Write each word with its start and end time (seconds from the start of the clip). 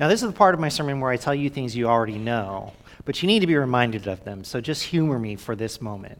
Now, 0.00 0.08
this 0.08 0.22
is 0.22 0.30
the 0.30 0.34
part 0.36 0.54
of 0.54 0.60
my 0.60 0.70
sermon 0.70 0.98
where 0.98 1.10
I 1.12 1.18
tell 1.18 1.34
you 1.34 1.50
things 1.50 1.76
you 1.76 1.86
already 1.86 2.16
know, 2.16 2.72
but 3.04 3.22
you 3.22 3.26
need 3.26 3.40
to 3.40 3.46
be 3.46 3.54
reminded 3.54 4.06
of 4.06 4.24
them, 4.24 4.44
so 4.44 4.58
just 4.58 4.84
humor 4.84 5.18
me 5.18 5.36
for 5.36 5.54
this 5.54 5.82
moment. 5.82 6.18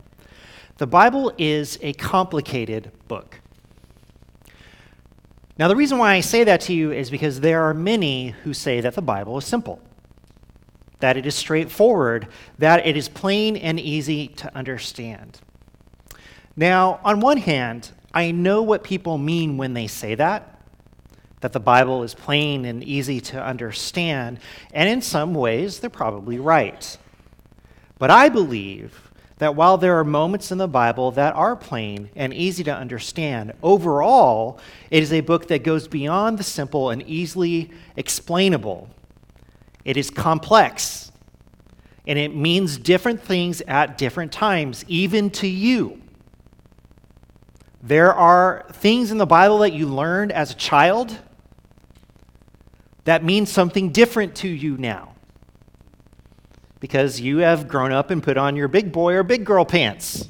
The 0.77 0.87
Bible 0.87 1.33
is 1.39 1.79
a 1.81 1.95
complicated 1.95 2.93
book. 3.09 3.41
Now, 5.59 5.69
the 5.69 5.77
reason 5.77 5.97
why 5.97 6.13
I 6.13 6.21
say 6.21 6.45
that 6.45 6.61
to 6.63 6.75
you 6.75 6.93
is 6.93 7.11
because 7.11 7.41
there 7.41 7.63
are 7.63 7.73
many 7.73 8.29
who 8.45 8.53
say 8.53 8.83
that 8.83 8.95
the 8.95 9.03
Bible 9.03 9.39
is 9.39 9.47
simple, 9.47 9.81
that 10.99 11.17
it 11.17 11.25
is 11.25 11.35
straightforward, 11.35 12.29
that 12.59 12.87
it 12.87 12.99
is 12.99 13.09
plain 13.09 13.57
and 13.57 13.81
easy 13.81 14.29
to 14.29 14.55
understand. 14.55 15.41
Now, 16.55 17.01
on 17.03 17.21
one 17.21 17.39
hand, 17.39 17.93
I 18.13 18.31
know 18.31 18.61
what 18.61 18.85
people 18.85 19.17
mean 19.17 19.57
when 19.57 19.73
they 19.73 19.87
say 19.87 20.17
that, 20.17 20.60
that 21.41 21.53
the 21.53 21.61
Bible 21.61 22.03
is 22.03 22.15
plain 22.15 22.65
and 22.65 22.85
easy 22.85 23.21
to 23.21 23.43
understand, 23.43 24.39
and 24.73 24.89
in 24.89 25.03
some 25.03 25.35
ways, 25.35 25.81
they're 25.81 25.91
probably 25.91 26.39
right. 26.39 26.99
But 27.99 28.11
I 28.11 28.29
believe 28.29 29.11
that 29.39 29.55
while 29.55 29.79
there 29.79 29.99
are 29.99 30.05
moments 30.05 30.53
in 30.53 30.59
the 30.59 30.69
Bible 30.69 31.11
that 31.13 31.35
are 31.35 31.57
plain 31.57 32.11
and 32.15 32.35
easy 32.35 32.63
to 32.65 32.75
understand, 32.75 33.55
overall, 33.63 34.61
it 34.91 35.03
is 35.03 35.15
a 35.15 35.23
book 35.23 35.49
that 35.49 35.65
goes 35.65 35.89
beyond 35.89 36.37
the 36.37 36.45
simple 36.45 36.91
and 36.91 37.03
easily 37.03 37.71
explainable. 37.97 38.91
It 39.83 39.97
is 39.97 40.11
complex, 40.11 41.11
and 42.07 42.19
it 42.19 42.35
means 42.35 42.77
different 42.77 43.23
things 43.23 43.63
at 43.63 43.97
different 43.97 44.31
times, 44.31 44.85
even 44.89 45.31
to 45.31 45.47
you. 45.47 46.03
There 47.83 48.13
are 48.13 48.67
things 48.73 49.11
in 49.11 49.17
the 49.17 49.25
Bible 49.25 49.61
that 49.61 49.73
you 49.73 49.87
learned 49.87 50.33
as 50.33 50.51
a 50.51 50.55
child 50.55 51.17
that 53.05 53.25
means 53.25 53.51
something 53.51 53.91
different 53.91 54.35
to 54.37 54.49
you 54.49 54.77
now 54.77 55.15
because 56.81 57.21
you 57.21 57.39
have 57.39 57.69
grown 57.69 57.93
up 57.93 58.11
and 58.11 58.23
put 58.23 58.37
on 58.37 58.57
your 58.57 58.69
big 58.69 58.91
boy 58.91 59.15
or 59.15 59.23
big 59.23 59.45
girl 59.45 59.65
pants. 59.65 60.29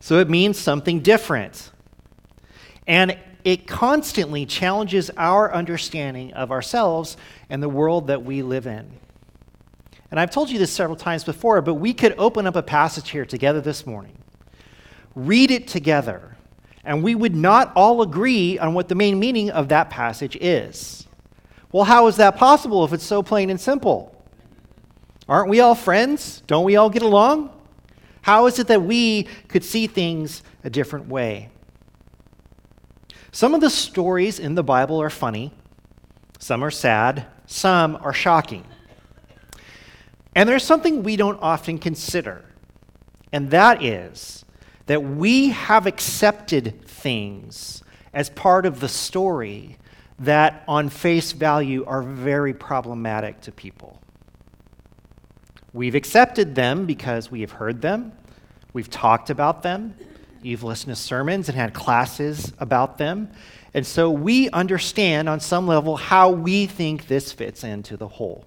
So 0.00 0.18
it 0.18 0.28
means 0.28 0.58
something 0.58 1.00
different. 1.00 1.72
And 2.86 3.18
it 3.42 3.66
constantly 3.66 4.44
challenges 4.44 5.10
our 5.16 5.52
understanding 5.52 6.32
of 6.34 6.50
ourselves 6.50 7.16
and 7.48 7.62
the 7.62 7.68
world 7.68 8.08
that 8.08 8.22
we 8.22 8.42
live 8.42 8.66
in. 8.66 8.90
And 10.10 10.20
I've 10.20 10.30
told 10.30 10.50
you 10.50 10.58
this 10.58 10.72
several 10.72 10.96
times 10.96 11.24
before, 11.24 11.60
but 11.62 11.74
we 11.74 11.92
could 11.92 12.14
open 12.18 12.46
up 12.46 12.54
a 12.54 12.62
passage 12.62 13.10
here 13.10 13.24
together 13.24 13.60
this 13.60 13.86
morning, 13.86 14.16
read 15.14 15.50
it 15.50 15.66
together, 15.66 16.36
and 16.84 17.02
we 17.02 17.14
would 17.14 17.34
not 17.34 17.72
all 17.74 18.02
agree 18.02 18.58
on 18.58 18.74
what 18.74 18.88
the 18.88 18.94
main 18.94 19.18
meaning 19.18 19.50
of 19.50 19.68
that 19.68 19.90
passage 19.90 20.36
is. 20.40 21.05
Well, 21.76 21.84
how 21.84 22.06
is 22.06 22.16
that 22.16 22.38
possible 22.38 22.86
if 22.86 22.94
it's 22.94 23.04
so 23.04 23.22
plain 23.22 23.50
and 23.50 23.60
simple? 23.60 24.16
Aren't 25.28 25.50
we 25.50 25.60
all 25.60 25.74
friends? 25.74 26.42
Don't 26.46 26.64
we 26.64 26.76
all 26.76 26.88
get 26.88 27.02
along? 27.02 27.50
How 28.22 28.46
is 28.46 28.58
it 28.58 28.68
that 28.68 28.80
we 28.80 29.24
could 29.48 29.62
see 29.62 29.86
things 29.86 30.42
a 30.64 30.70
different 30.70 31.08
way? 31.08 31.50
Some 33.30 33.54
of 33.54 33.60
the 33.60 33.68
stories 33.68 34.38
in 34.38 34.54
the 34.54 34.62
Bible 34.62 35.02
are 35.02 35.10
funny, 35.10 35.52
some 36.38 36.64
are 36.64 36.70
sad, 36.70 37.26
some 37.44 37.96
are 37.96 38.14
shocking. 38.14 38.64
And 40.34 40.48
there's 40.48 40.64
something 40.64 41.02
we 41.02 41.16
don't 41.16 41.38
often 41.42 41.76
consider, 41.76 42.42
and 43.34 43.50
that 43.50 43.84
is 43.84 44.46
that 44.86 45.02
we 45.02 45.50
have 45.50 45.86
accepted 45.86 46.86
things 46.86 47.82
as 48.14 48.30
part 48.30 48.64
of 48.64 48.80
the 48.80 48.88
story 48.88 49.76
that, 50.18 50.64
on 50.66 50.88
face 50.88 51.32
value, 51.32 51.84
are 51.86 52.02
very 52.02 52.54
problematic 52.54 53.40
to 53.42 53.52
people. 53.52 54.00
We've 55.72 55.94
accepted 55.94 56.54
them 56.54 56.86
because 56.86 57.30
we 57.30 57.42
have 57.42 57.52
heard 57.52 57.82
them, 57.82 58.12
we've 58.72 58.88
talked 58.88 59.28
about 59.28 59.62
them, 59.62 59.94
you've 60.42 60.62
listened 60.62 60.94
to 60.94 61.00
sermons 61.00 61.48
and 61.48 61.56
had 61.56 61.74
classes 61.74 62.52
about 62.58 62.98
them. 62.98 63.30
And 63.74 63.86
so 63.86 64.10
we 64.10 64.48
understand 64.50 65.28
on 65.28 65.40
some 65.40 65.66
level 65.66 65.96
how 65.96 66.30
we 66.30 66.66
think 66.66 67.08
this 67.08 67.32
fits 67.32 67.62
into 67.62 67.96
the 67.96 68.08
whole. 68.08 68.46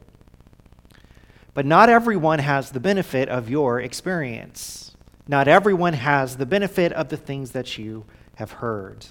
But 1.54 1.66
not 1.66 1.90
everyone 1.90 2.40
has 2.40 2.72
the 2.72 2.80
benefit 2.80 3.30
of 3.30 3.50
your 3.50 3.80
experience. 3.80 4.96
Not 5.28 5.48
everyone 5.48 5.94
has 5.94 6.38
the 6.38 6.46
benefit 6.46 6.92
of 6.94 7.10
the 7.10 7.18
things 7.18 7.52
that 7.52 7.78
you 7.78 8.06
have 8.36 8.54
heard. 8.54 9.06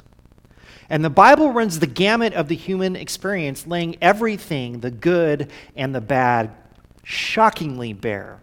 And 0.90 1.04
the 1.04 1.10
Bible 1.10 1.52
runs 1.52 1.78
the 1.78 1.86
gamut 1.86 2.32
of 2.32 2.48
the 2.48 2.56
human 2.56 2.96
experience, 2.96 3.66
laying 3.66 3.96
everything, 4.00 4.80
the 4.80 4.90
good 4.90 5.50
and 5.76 5.94
the 5.94 6.00
bad, 6.00 6.50
shockingly 7.04 7.92
bare. 7.92 8.40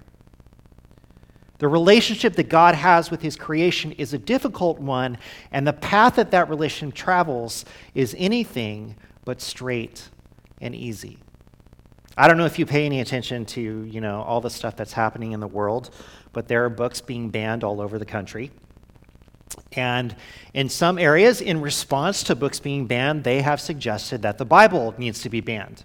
The 1.57 1.67
relationship 1.67 2.35
that 2.35 2.49
God 2.49 2.75
has 2.75 3.09
with 3.09 3.21
his 3.21 3.35
creation 3.35 3.93
is 3.93 4.13
a 4.13 4.17
difficult 4.17 4.79
one, 4.79 5.17
and 5.51 5.65
the 5.65 5.73
path 5.73 6.15
that 6.15 6.31
that 6.31 6.49
relation 6.49 6.91
travels 6.91 7.65
is 7.93 8.13
anything 8.17 8.95
but 9.23 9.41
straight 9.41 10.09
and 10.59 10.75
easy. 10.75 11.17
I 12.17 12.27
don't 12.27 12.37
know 12.37 12.45
if 12.45 12.59
you 12.59 12.65
pay 12.65 12.85
any 12.85 13.01
attention 13.01 13.45
to, 13.47 13.61
you 13.61 14.01
know, 14.01 14.21
all 14.21 14.41
the 14.41 14.49
stuff 14.49 14.75
that's 14.75 14.93
happening 14.93 15.31
in 15.31 15.39
the 15.39 15.47
world, 15.47 15.89
but 16.33 16.47
there 16.47 16.63
are 16.65 16.69
books 16.69 17.01
being 17.01 17.29
banned 17.29 17.63
all 17.63 17.81
over 17.81 17.99
the 17.99 18.05
country. 18.05 18.51
And 19.75 20.15
in 20.53 20.69
some 20.69 20.97
areas, 20.97 21.41
in 21.41 21.61
response 21.61 22.23
to 22.23 22.35
books 22.35 22.59
being 22.59 22.87
banned, 22.87 23.23
they 23.23 23.41
have 23.41 23.59
suggested 23.59 24.21
that 24.21 24.37
the 24.37 24.45
Bible 24.45 24.93
needs 24.97 25.21
to 25.23 25.29
be 25.29 25.41
banned. 25.41 25.83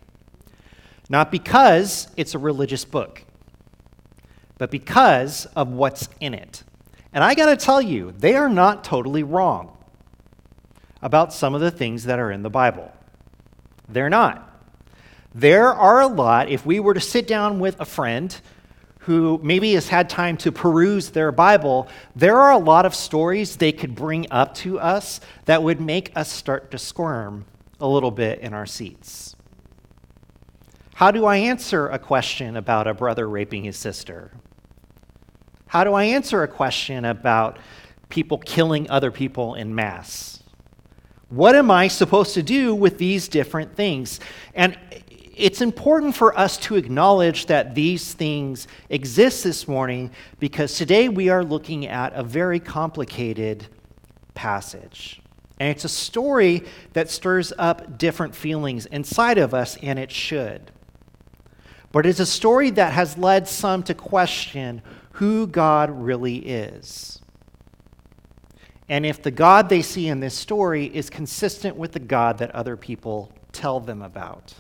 Not 1.09 1.33
because 1.33 2.09
it's 2.17 2.35
a 2.35 2.39
religious 2.39 2.85
book, 2.85 3.25
but 4.59 4.71
because 4.71 5.47
of 5.57 5.69
what's 5.73 6.09
in 6.21 6.35
it. 6.35 6.63
And 7.13 7.25
I 7.25 7.35
got 7.35 7.47
to 7.47 7.57
tell 7.57 7.83
you, 7.83 8.13
they 8.17 8.37
are 8.37 8.49
not 8.49 8.85
totally 8.85 9.25
wrong 9.25 9.77
about 11.03 11.33
some 11.33 11.55
of 11.55 11.61
the 11.61 11.71
things 11.71 12.05
that 12.05 12.19
are 12.19 12.31
in 12.31 12.43
the 12.43 12.51
Bible. 12.51 12.93
They're 13.89 14.11
not. 14.11 14.47
There 15.35 15.73
are 15.73 16.01
a 16.01 16.07
lot, 16.07 16.49
if 16.49 16.65
we 16.65 16.79
were 16.79 16.95
to 16.95 17.01
sit 17.01 17.27
down 17.27 17.59
with 17.59 17.81
a 17.81 17.85
friend 17.85 18.39
who 19.01 19.41
maybe 19.43 19.75
has 19.75 19.89
had 19.89 20.11
time 20.11 20.37
to 20.37 20.53
peruse 20.53 21.11
their 21.11 21.33
Bible, 21.33 21.89
there 22.15 22.39
are 22.39 22.53
a 22.53 22.59
lot 22.59 22.85
of 22.85 22.95
stories 22.95 23.57
they 23.57 23.73
could 23.73 23.95
bring 23.95 24.27
up 24.31 24.55
to 24.55 24.79
us 24.79 25.21
that 25.47 25.63
would 25.63 25.81
make 25.81 26.13
us 26.17 26.31
start 26.31 26.71
to 26.71 26.79
squirm 26.79 27.47
a 27.81 27.89
little 27.89 28.11
bit 28.11 28.41
in 28.41 28.53
our 28.53 28.67
seats. 28.67 29.35
How 30.95 31.11
do 31.11 31.25
I 31.25 31.39
answer 31.39 31.89
a 31.89 31.99
question 31.99 32.59
about 32.59 32.87
a 32.87 32.93
brother 32.93 33.27
raping 33.27 33.65
his 33.65 33.79
sister? 33.79 34.33
How 35.67 35.83
do 35.83 35.95
I 35.95 36.05
answer 36.05 36.43
a 36.43 36.49
question 36.49 37.07
about 37.07 37.59
people 38.11 38.37
killing 38.37 38.91
other 38.91 39.11
people 39.11 39.55
in 39.55 39.75
mass? 39.75 40.43
What 41.31 41.55
am 41.55 41.71
I 41.71 41.89
supposed 41.89 42.35
to 42.35 42.43
do 42.43 42.75
with 42.75 42.99
these 42.99 43.29
different 43.29 43.77
things? 43.77 44.21
And 44.53 44.77
it's 45.41 45.63
important 45.63 46.15
for 46.15 46.39
us 46.39 46.59
to 46.59 46.77
acknowledge 46.77 47.47
that 47.47 47.75
these 47.75 48.13
things 48.13 48.69
exist 48.91 49.43
this 49.43 49.67
morning 49.67 50.11
because 50.39 50.77
today 50.77 51.09
we 51.09 51.31
are 51.31 51.43
looking 51.43 51.87
at 51.87 52.13
a 52.15 52.23
very 52.23 52.61
complicated 52.61 53.67
passage. 54.35 55.23
And 55.59 55.71
it's 55.71 55.85
a 55.85 55.89
story 55.89 56.65
that 56.93 57.11
stirs 57.11 57.53
up 57.59 57.99
different 57.99 58.35
feelings 58.35 58.87
inside 58.87 59.39
of 59.39 59.53
us, 59.53 59.77
and 59.83 59.99
it 59.99 60.11
should. 60.11 60.71
But 61.93 62.07
it's 62.07 62.21
a 62.21 62.27
story 62.27 62.71
that 62.71 62.93
has 62.93 63.19
led 63.19 63.49
some 63.49 63.83
to 63.85 63.95
question 63.95 64.83
who 65.13 65.47
God 65.47 65.91
really 65.91 66.37
is. 66.37 67.21
And 68.89 69.07
if 69.07 69.23
the 69.23 69.31
God 69.31 69.69
they 69.69 69.83
see 69.83 70.09
in 70.09 70.21
this 70.21 70.35
story 70.35 70.87
is 70.87 71.11
consistent 71.11 71.77
with 71.77 71.93
the 71.93 72.01
God 72.01 72.39
that 72.39 72.51
other 72.55 72.77
people 72.77 73.33
tell 73.53 73.81
them 73.81 74.03
about. 74.03 74.55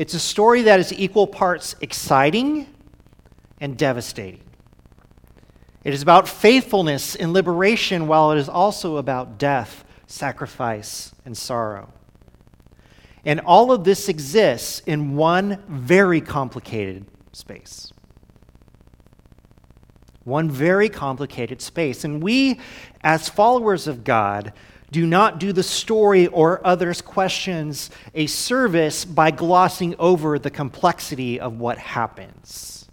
It's 0.00 0.14
a 0.14 0.18
story 0.18 0.62
that 0.62 0.80
is 0.80 0.94
equal 0.94 1.26
parts 1.26 1.76
exciting 1.82 2.66
and 3.60 3.76
devastating. 3.76 4.40
It 5.84 5.92
is 5.92 6.00
about 6.00 6.26
faithfulness 6.26 7.16
and 7.16 7.34
liberation, 7.34 8.06
while 8.06 8.32
it 8.32 8.38
is 8.38 8.48
also 8.48 8.96
about 8.96 9.36
death, 9.36 9.84
sacrifice, 10.06 11.14
and 11.26 11.36
sorrow. 11.36 11.92
And 13.26 13.40
all 13.40 13.72
of 13.72 13.84
this 13.84 14.08
exists 14.08 14.80
in 14.86 15.16
one 15.16 15.62
very 15.68 16.22
complicated 16.22 17.04
space. 17.32 17.92
One 20.24 20.50
very 20.50 20.88
complicated 20.88 21.60
space. 21.60 22.04
And 22.04 22.22
we, 22.22 22.58
as 23.04 23.28
followers 23.28 23.86
of 23.86 24.02
God, 24.04 24.54
do 24.90 25.06
not 25.06 25.38
do 25.38 25.52
the 25.52 25.62
story 25.62 26.26
or 26.26 26.64
others' 26.66 27.00
questions 27.00 27.90
a 28.14 28.26
service 28.26 29.04
by 29.04 29.30
glossing 29.30 29.94
over 29.98 30.38
the 30.38 30.50
complexity 30.50 31.38
of 31.38 31.58
what 31.58 31.78
happens. 31.78 32.88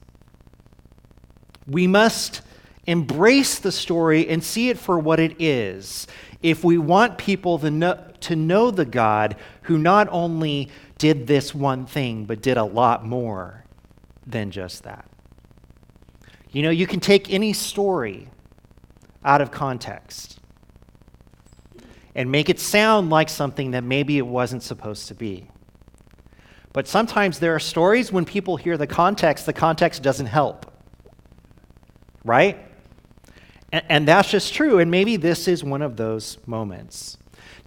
We 1.65 1.87
must 1.87 2.41
embrace 2.85 3.59
the 3.59 3.71
story 3.71 4.27
and 4.29 4.43
see 4.43 4.69
it 4.69 4.77
for 4.77 4.97
what 4.97 5.19
it 5.19 5.41
is 5.41 6.07
if 6.41 6.63
we 6.63 6.77
want 6.77 7.17
people 7.17 7.59
to 7.59 7.71
know, 7.71 8.03
to 8.21 8.35
know 8.35 8.71
the 8.71 8.85
God 8.85 9.35
who 9.63 9.77
not 9.77 10.07
only 10.11 10.69
did 10.97 11.27
this 11.27 11.53
one 11.53 11.85
thing, 11.85 12.25
but 12.25 12.41
did 12.41 12.57
a 12.57 12.63
lot 12.63 13.05
more 13.05 13.65
than 14.25 14.51
just 14.51 14.83
that. 14.83 15.09
You 16.51 16.61
know, 16.61 16.69
you 16.69 16.87
can 16.87 16.99
take 16.99 17.33
any 17.33 17.53
story 17.53 18.29
out 19.23 19.41
of 19.41 19.51
context 19.51 20.36
and 22.17 22.31
make 22.31 22.49
it 22.49 22.59
sound 22.59 23.11
like 23.11 23.29
something 23.29 23.71
that 23.71 23.83
maybe 23.83 24.17
it 24.17 24.25
wasn't 24.25 24.63
supposed 24.63 25.07
to 25.07 25.13
be. 25.13 25.47
But 26.73 26.87
sometimes 26.87 27.37
there 27.37 27.53
are 27.53 27.59
stories 27.59 28.11
when 28.11 28.25
people 28.25 28.57
hear 28.57 28.75
the 28.75 28.87
context, 28.87 29.45
the 29.45 29.53
context 29.53 30.01
doesn't 30.01 30.25
help. 30.25 30.65
Right? 32.25 32.57
And, 33.71 33.85
and 33.87 34.07
that's 34.07 34.31
just 34.31 34.53
true. 34.53 34.79
And 34.79 34.89
maybe 34.89 35.15
this 35.15 35.47
is 35.47 35.63
one 35.63 35.83
of 35.83 35.95
those 35.95 36.39
moments. 36.47 37.17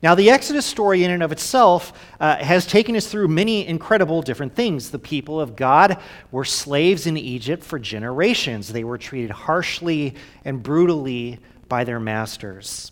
Now, 0.02 0.14
the 0.14 0.31
Exodus 0.31 0.67
story, 0.67 1.05
in 1.05 1.11
and 1.11 1.23
of 1.23 1.31
itself, 1.31 1.93
uh, 2.19 2.37
has 2.37 2.67
taken 2.67 2.97
us 2.97 3.06
through 3.06 3.29
many 3.29 3.67
incredible 3.67 4.20
different 4.20 4.56
things. 4.56 4.91
The 4.91 4.99
people 4.99 5.41
of 5.41 5.55
God 5.55 6.00
were 6.32 6.44
slaves 6.44 7.06
in 7.06 7.17
Egypt 7.17 7.62
for 7.62 7.79
generations, 7.79 8.73
they 8.73 8.85
were 8.85 8.99
treated 8.99 9.31
harshly 9.31 10.14
and 10.44 10.61
brutally 10.62 11.38
by 11.69 11.85
their 11.85 12.00
masters. 12.00 12.91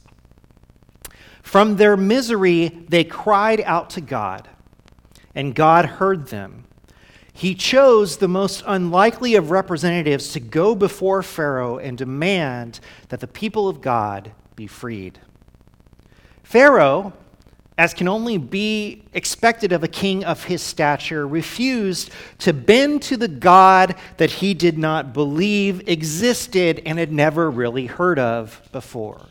From 1.49 1.77
their 1.77 1.97
misery, 1.97 2.69
they 2.91 3.05
cried 3.05 3.62
out 3.62 3.89
to 3.91 4.03
God, 4.03 4.50
and 5.35 5.55
God 5.55 5.87
heard 5.87 6.27
them. 6.27 6.65
He 7.33 7.55
chose 7.55 8.19
the 8.19 8.29
most 8.29 8.62
unlikely 8.67 9.35
of 9.35 9.50
representatives 9.50 10.35
to 10.35 10.41
go 10.41 10.75
before 10.75 11.23
Pharaoh 11.23 11.79
and 11.79 11.97
demand 11.97 12.81
that 13.09 13.21
the 13.21 13.27
people 13.27 13.67
of 13.67 13.81
God 13.81 14.33
be 14.56 14.67
freed. 14.67 15.21
Pharaoh, 16.43 17.15
as 17.79 17.94
can 17.94 18.09
only 18.09 18.37
be 18.37 19.05
expected 19.15 19.73
of 19.73 19.83
a 19.83 19.89
king 19.89 20.27
of 20.27 20.44
his 20.44 20.61
stature, 20.61 21.27
refused 21.27 22.11
to 22.41 22.53
bend 22.53 23.01
to 23.05 23.17
the 23.17 23.27
God 23.27 23.94
that 24.19 24.31
he 24.33 24.53
did 24.53 24.77
not 24.77 25.15
believe 25.15 25.89
existed 25.89 26.83
and 26.85 26.99
had 26.99 27.11
never 27.11 27.51
really 27.51 27.87
heard 27.87 28.19
of 28.19 28.61
before. 28.71 29.25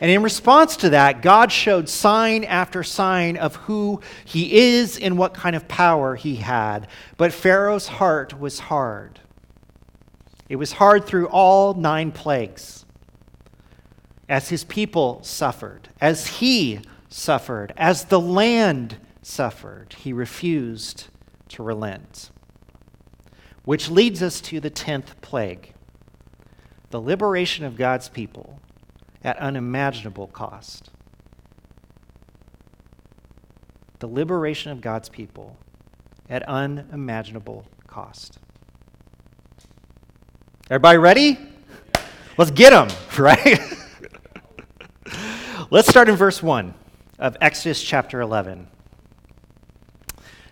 And 0.00 0.10
in 0.10 0.22
response 0.22 0.76
to 0.78 0.90
that, 0.90 1.22
God 1.22 1.50
showed 1.50 1.88
sign 1.88 2.44
after 2.44 2.84
sign 2.84 3.36
of 3.36 3.56
who 3.56 4.00
he 4.24 4.56
is 4.56 4.98
and 4.98 5.18
what 5.18 5.34
kind 5.34 5.56
of 5.56 5.66
power 5.66 6.14
he 6.14 6.36
had. 6.36 6.86
But 7.16 7.32
Pharaoh's 7.32 7.88
heart 7.88 8.38
was 8.38 8.60
hard. 8.60 9.20
It 10.48 10.56
was 10.56 10.72
hard 10.72 11.04
through 11.04 11.26
all 11.28 11.74
nine 11.74 12.12
plagues 12.12 12.84
as 14.28 14.50
his 14.50 14.64
people 14.64 15.22
suffered, 15.22 15.88
as 16.00 16.26
he 16.26 16.80
suffered, 17.08 17.72
as 17.76 18.04
the 18.04 18.20
land 18.20 18.98
suffered, 19.22 19.94
he 19.94 20.12
refused 20.12 21.08
to 21.48 21.62
relent. 21.62 22.30
Which 23.64 23.90
leads 23.90 24.22
us 24.22 24.40
to 24.42 24.60
the 24.60 24.70
10th 24.70 25.20
plague 25.20 25.74
the 26.90 27.00
liberation 27.00 27.66
of 27.66 27.76
God's 27.76 28.08
people 28.08 28.60
at 29.22 29.36
unimaginable 29.38 30.28
cost. 30.28 30.90
The 33.98 34.06
liberation 34.06 34.70
of 34.70 34.80
God's 34.80 35.08
people 35.08 35.56
at 36.28 36.42
unimaginable 36.48 37.66
cost. 37.86 38.38
Everybody 40.70 40.98
ready? 40.98 41.38
Let's 42.36 42.50
get 42.50 42.70
them, 42.70 42.88
right? 43.18 43.58
Let's 45.70 45.88
start 45.88 46.08
in 46.08 46.16
verse 46.16 46.42
1 46.42 46.74
of 47.18 47.36
Exodus 47.40 47.82
chapter 47.82 48.20
11. 48.20 48.68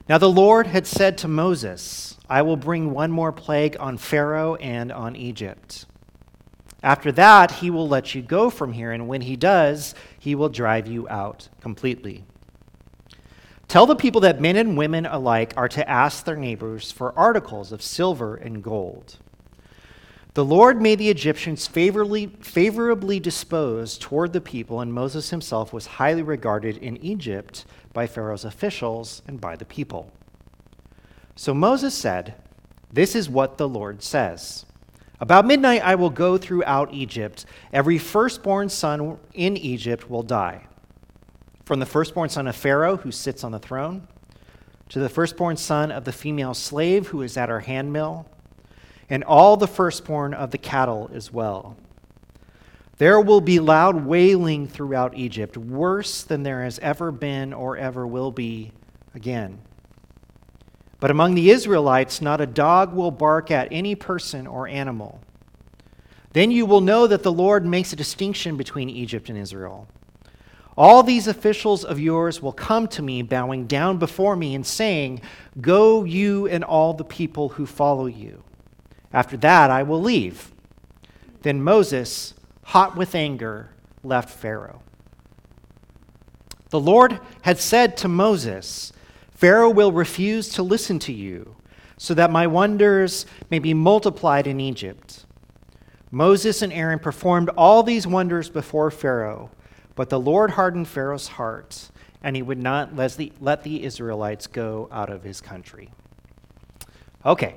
Now 0.09 0.19
the 0.19 0.31
Lord 0.31 0.67
had 0.67 0.87
said 0.87 1.19
to 1.19 1.29
Moses, 1.29 2.17
I 2.29 2.43
will 2.43 2.57
bring 2.57 2.91
one 2.91 3.11
more 3.11 3.33
plague 3.33 3.77
on 3.79 3.99
Pharaoh 3.99 4.57
and 4.57 4.91
on 4.91 5.17
Egypt. 5.17 5.87
After 6.87 7.13
that, 7.13 7.51
he 7.51 7.69
will 7.69 7.87
let 7.87 8.15
you 8.15 8.23
go 8.23 8.49
from 8.49 8.73
here, 8.73 8.93
and 8.93 9.07
when 9.07 9.21
he 9.21 9.37
does, 9.37 9.95
he 10.19 10.35
will 10.35 10.49
drive 10.49 10.87
you 10.87 11.07
out 11.11 11.51
completely. 11.61 12.25
Tell 13.69 13.85
the 13.85 13.97
people 13.97 14.23
that 14.23 14.41
men 14.41 14.57
and 14.57 14.79
women 14.79 15.05
alike 15.05 15.53
are 15.57 15.69
to 15.69 15.87
ask 15.87 16.25
their 16.25 16.37
neighbors 16.37 16.91
for 16.91 17.19
articles 17.19 17.73
of 17.73 17.83
silver 17.83 18.37
and 18.37 18.63
gold 18.63 19.19
the 20.37 20.45
Lord 20.45 20.83
made 20.83 20.99
the 20.99 21.09
Egyptians 21.09 21.67
favorably, 21.67 22.27
favorably 22.27 23.19
disposed 23.19 24.03
toward 24.03 24.35
the 24.35 24.41
people, 24.43 24.83
and 24.83 24.93
Moses 24.93 25.31
himself 25.31 25.73
was 25.73 25.87
highly 25.87 26.23
regarded 26.23 26.77
in 26.77 26.99
Egypt 26.99 27.65
by 27.95 28.07
Pharaoh's 28.07 28.45
officials 28.45 29.23
and 29.27 29.41
by 29.41 29.57
the 29.57 29.65
people. 29.65 30.13
So 31.37 31.55
Moses 31.55 31.95
said, 31.95 32.35
This 32.93 33.17
is 33.17 33.31
what 33.31 33.57
the 33.57 33.67
Lord 33.67 34.03
says. 34.03 34.66
About 35.21 35.47
midnight 35.47 35.83
I 35.83 35.95
will 35.95 36.11
go 36.11 36.37
throughout 36.37 36.93
Egypt. 36.93 37.47
Every 37.73 37.99
firstborn 37.99 38.69
son 38.69 39.19
in 39.33 39.57
Egypt 39.57 40.11
will 40.11 40.23
die. 40.23 40.67
From 41.65 41.81
the 41.81 41.87
firstborn 41.87 42.29
son 42.29 42.47
of 42.47 42.55
Pharaoh, 42.55 42.97
who 42.97 43.11
sits 43.11 43.43
on 43.43 43.53
the 43.53 43.59
throne, 43.59 44.07
to 44.91 45.01
the 45.01 45.09
firstborn 45.09 45.57
son 45.57 45.91
of 45.91 46.05
the 46.05 46.13
female 46.13 46.55
slave 46.55 47.09
who 47.09 47.23
is 47.23 47.37
at 47.37 47.49
her 47.49 47.61
handmill 47.61 48.27
and 49.09 49.25
all 49.25 49.57
the 49.57 49.67
firstborn 49.67 50.35
of 50.35 50.51
the 50.51 50.59
cattle 50.59 51.11
as 51.13 51.33
well. 51.33 51.77
There 52.99 53.21
will 53.21 53.41
be 53.41 53.59
loud 53.59 54.07
wailing 54.07 54.69
throughout 54.69 55.17
Egypt, 55.17 55.57
worse 55.57 56.23
than 56.23 56.43
there 56.43 56.63
has 56.63 56.79
ever 56.79 57.13
been 57.13 57.53
or 57.53 57.77
ever 57.77 58.07
will 58.07 58.31
be 58.31 58.73
again. 59.15 59.61
But 60.99 61.11
among 61.11 61.35
the 61.35 61.51
Israelites, 61.51 62.23
not 62.23 62.41
a 62.41 62.47
dog 62.47 62.95
will 62.95 63.11
bark 63.11 63.51
at 63.51 63.69
any 63.71 63.95
person 63.95 64.47
or 64.47 64.67
animal. 64.67 65.21
Then 66.33 66.51
you 66.51 66.67
will 66.67 66.81
know 66.81 67.07
that 67.07 67.23
the 67.23 67.33
Lord 67.33 67.65
makes 67.67 67.93
a 67.93 67.97
distinction 67.97 68.57
between 68.57 68.91
Egypt 68.91 69.29
and 69.29 69.39
Israel. 69.39 69.89
All 70.77 71.03
these 71.03 71.27
officials 71.27 71.85
of 71.85 71.99
yours 71.99 72.43
will 72.43 72.53
come 72.53 72.87
to 72.89 73.03
me, 73.03 73.23
bowing 73.23 73.67
down 73.67 73.97
before 73.97 74.37
me 74.37 74.55
and 74.55 74.67
saying, 74.67 75.23
Go, 75.61 76.05
you 76.05 76.47
and 76.47 76.63
all 76.63 76.93
the 76.93 77.05
people 77.05 77.51
who 77.51 77.65
follow 77.65 78.07
you. 78.07 78.45
After 79.13 79.39
that, 79.39 79.71
I 79.71 79.83
will 79.83 80.03
leave. 80.03 80.53
Then 81.41 81.63
Moses, 81.63 82.35
hot 82.63 82.97
with 82.97 83.15
anger, 83.15 83.71
left 84.03 84.29
Pharaoh. 84.29 84.83
The 86.69 86.81
Lord 86.81 87.21
had 87.43 87.59
said 87.59 87.97
to 87.99 88.09
Moses, 88.09 88.93
Pharaoh 89.37 89.71
will 89.71 89.93
refuse 89.93 90.49
to 90.55 90.63
listen 90.63 90.99
to 91.01 91.13
you, 91.13 91.57
so 91.99 92.15
that 92.15 92.31
my 92.31 92.47
wonders 92.47 93.27
may 93.51 93.59
be 93.59 93.75
multiplied 93.75 94.47
in 94.47 94.61
Egypt. 94.61 95.27
Moses 96.11 96.63
and 96.63 96.73
Aaron 96.73 96.99
performed 96.99 97.51
all 97.51 97.83
these 97.83 98.07
wonders 98.07 98.49
before 98.49 98.91
Pharaoh, 98.91 99.51
but 99.95 100.09
the 100.09 100.19
Lord 100.19 100.53
hardened 100.53 100.89
Pharaoh's 100.89 101.29
heart, 101.29 101.91
and 102.23 102.35
he 102.35 102.43
would 102.43 102.59
not 102.59 102.97
let 102.97 103.17
the, 103.17 103.31
let 103.39 103.63
the 103.63 103.85
Israelites 103.85 104.47
go 104.47 104.89
out 104.91 105.11
of 105.11 105.23
his 105.23 105.43
country. 105.43 105.91
Okay, 107.25 107.57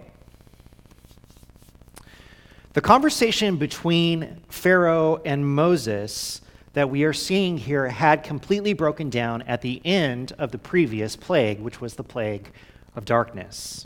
the 2.73 2.81
conversation 2.81 3.55
between 3.55 4.41
Pharaoh 4.49 5.21
and 5.25 5.45
Moses 5.45 6.41
that 6.79 6.89
we 6.89 7.03
are 7.03 7.11
seeing 7.11 7.57
here 7.57 7.89
had 7.89 8.23
completely 8.23 8.71
broken 8.71 9.09
down 9.09 9.41
at 9.41 9.59
the 9.59 9.81
end 9.83 10.31
of 10.39 10.53
the 10.53 10.57
previous 10.57 11.17
plague, 11.17 11.59
which 11.59 11.81
was 11.81 11.95
the 11.95 12.03
plague 12.05 12.53
of 12.95 13.03
darkness. 13.03 13.85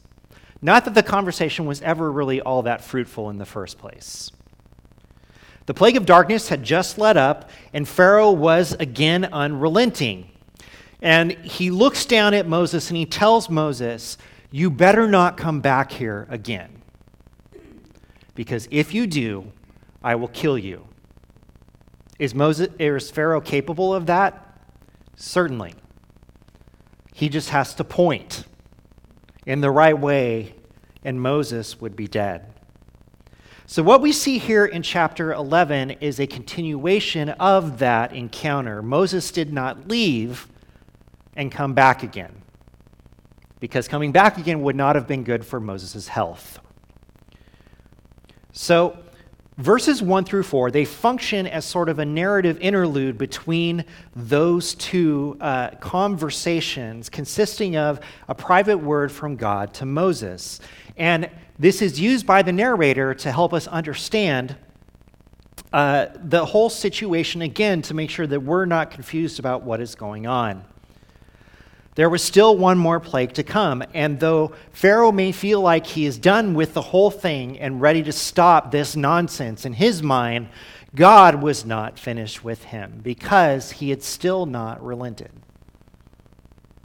Not 0.62 0.85
that 0.85 0.93
the 0.93 1.01
conversation 1.01 1.65
was 1.65 1.81
ever 1.81 2.12
really 2.12 2.39
all 2.39 2.62
that 2.62 2.83
fruitful 2.83 3.31
in 3.31 3.39
the 3.39 3.47
first 3.47 3.79
place. 3.79 4.31
The 5.65 5.73
plague 5.73 5.97
of 5.97 6.05
darkness 6.05 6.50
had 6.50 6.62
just 6.62 7.00
let 7.00 7.17
up, 7.17 7.50
and 7.73 7.88
Pharaoh 7.88 8.31
was 8.31 8.73
again 8.73 9.25
unrelenting. 9.25 10.29
And 11.01 11.31
he 11.31 11.71
looks 11.71 12.05
down 12.05 12.35
at 12.35 12.47
Moses 12.47 12.91
and 12.91 12.97
he 12.97 13.07
tells 13.07 13.50
Moses, 13.50 14.19
You 14.51 14.69
better 14.69 15.07
not 15.07 15.35
come 15.35 15.62
back 15.62 15.91
here 15.91 16.27
again 16.29 16.83
because 18.35 18.67
if 18.69 18.93
you 18.93 19.07
do, 19.07 19.51
I 20.03 20.13
will 20.13 20.27
kill 20.27 20.59
you. 20.59 20.85
Is, 22.20 22.36
Moses, 22.36 22.70
is 22.79 23.12
Pharaoh 23.12 23.41
capable 23.41 23.93
of 23.93 24.05
that? 24.05 24.58
Certainly. 25.15 25.75
He 27.13 27.29
just 27.29 27.50
has 27.50 27.74
to 27.75 27.84
point 27.84 28.46
in 29.46 29.62
the 29.62 29.72
right 29.72 29.98
way, 29.98 30.55
and 31.03 31.22
Moses 31.22 31.79
would 31.82 31.96
be 31.96 32.08
dead. 32.08 32.53
So, 33.65 33.82
what 33.82 34.01
we 34.01 34.12
see 34.12 34.39
here 34.39 34.65
in 34.65 34.82
chapter 34.82 35.34
11 35.34 35.91
is 36.01 36.20
a 36.20 36.27
continuation 36.27 37.29
of 37.29 37.79
that 37.79 38.13
encounter. 38.13 38.82
Moses 38.82 39.32
did 39.32 39.53
not 39.53 39.88
leave 39.88 40.48
and 41.36 41.51
come 41.51 41.74
back 41.74 42.03
again, 42.03 42.43
because 43.60 43.88
coming 43.88 44.12
back 44.12 44.38
again 44.38 44.62
would 44.62 44.75
not 44.75 44.96
have 44.96 45.08
been 45.08 45.24
good 45.24 45.46
for 45.46 45.60
Moses' 45.60 46.08
health. 46.08 46.60
So, 48.51 48.98
verses 49.57 50.01
1 50.01 50.25
through 50.25 50.43
4, 50.43 50.72
they 50.72 50.86
function 50.86 51.48
as 51.48 51.65
sort 51.65 51.89
of 51.89 52.00
a 52.00 52.05
narrative 52.05 52.57
interlude 52.60 53.17
between 53.17 53.86
those 54.15 54.75
two 54.75 55.38
uh, 55.39 55.69
conversations, 55.79 57.10
consisting 57.10 57.75
of 57.75 58.00
a 58.27 58.36
private 58.36 58.77
word 58.77 59.12
from 59.12 59.36
God 59.36 59.74
to 59.75 59.86
Moses. 59.86 60.60
And 60.98 61.29
this 61.60 61.81
is 61.81 62.00
used 62.00 62.25
by 62.25 62.41
the 62.41 62.51
narrator 62.51 63.13
to 63.13 63.31
help 63.31 63.53
us 63.53 63.67
understand 63.67 64.55
uh, 65.72 66.07
the 66.24 66.45
whole 66.45 66.69
situation 66.69 67.41
again 67.41 67.81
to 67.81 67.93
make 67.93 68.10
sure 68.10 68.27
that 68.27 68.39
we're 68.39 68.65
not 68.65 68.91
confused 68.91 69.39
about 69.39 69.63
what 69.63 69.81
is 69.81 69.95
going 69.95 70.27
on. 70.27 70.63
There 71.95 72.09
was 72.09 72.23
still 72.23 72.57
one 72.57 72.77
more 72.77 73.00
plague 73.00 73.33
to 73.33 73.43
come, 73.43 73.83
and 73.93 74.19
though 74.19 74.53
Pharaoh 74.71 75.12
may 75.12 75.31
feel 75.31 75.62
like 75.62 75.85
he 75.85 76.05
is 76.05 76.17
done 76.17 76.55
with 76.55 76.73
the 76.73 76.81
whole 76.81 77.12
thing 77.12 77.59
and 77.59 77.81
ready 77.81 78.01
to 78.03 78.12
stop 78.12 78.71
this 78.71 78.95
nonsense 78.95 79.63
in 79.63 79.73
his 79.73 80.01
mind, 80.01 80.50
God 80.95 81.41
was 81.41 81.65
not 81.65 82.00
finished 82.00 82.43
with 82.43 82.63
him 82.65 83.00
because 83.03 83.71
he 83.73 83.91
had 83.91 84.01
still 84.01 84.45
not 84.45 84.83
relented. 84.83 85.31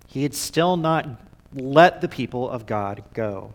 He 0.07 0.23
had 0.23 0.35
still 0.35 0.77
not 0.77 1.07
let 1.55 2.00
the 2.00 2.09
people 2.09 2.49
of 2.49 2.67
God 2.67 3.03
go. 3.15 3.55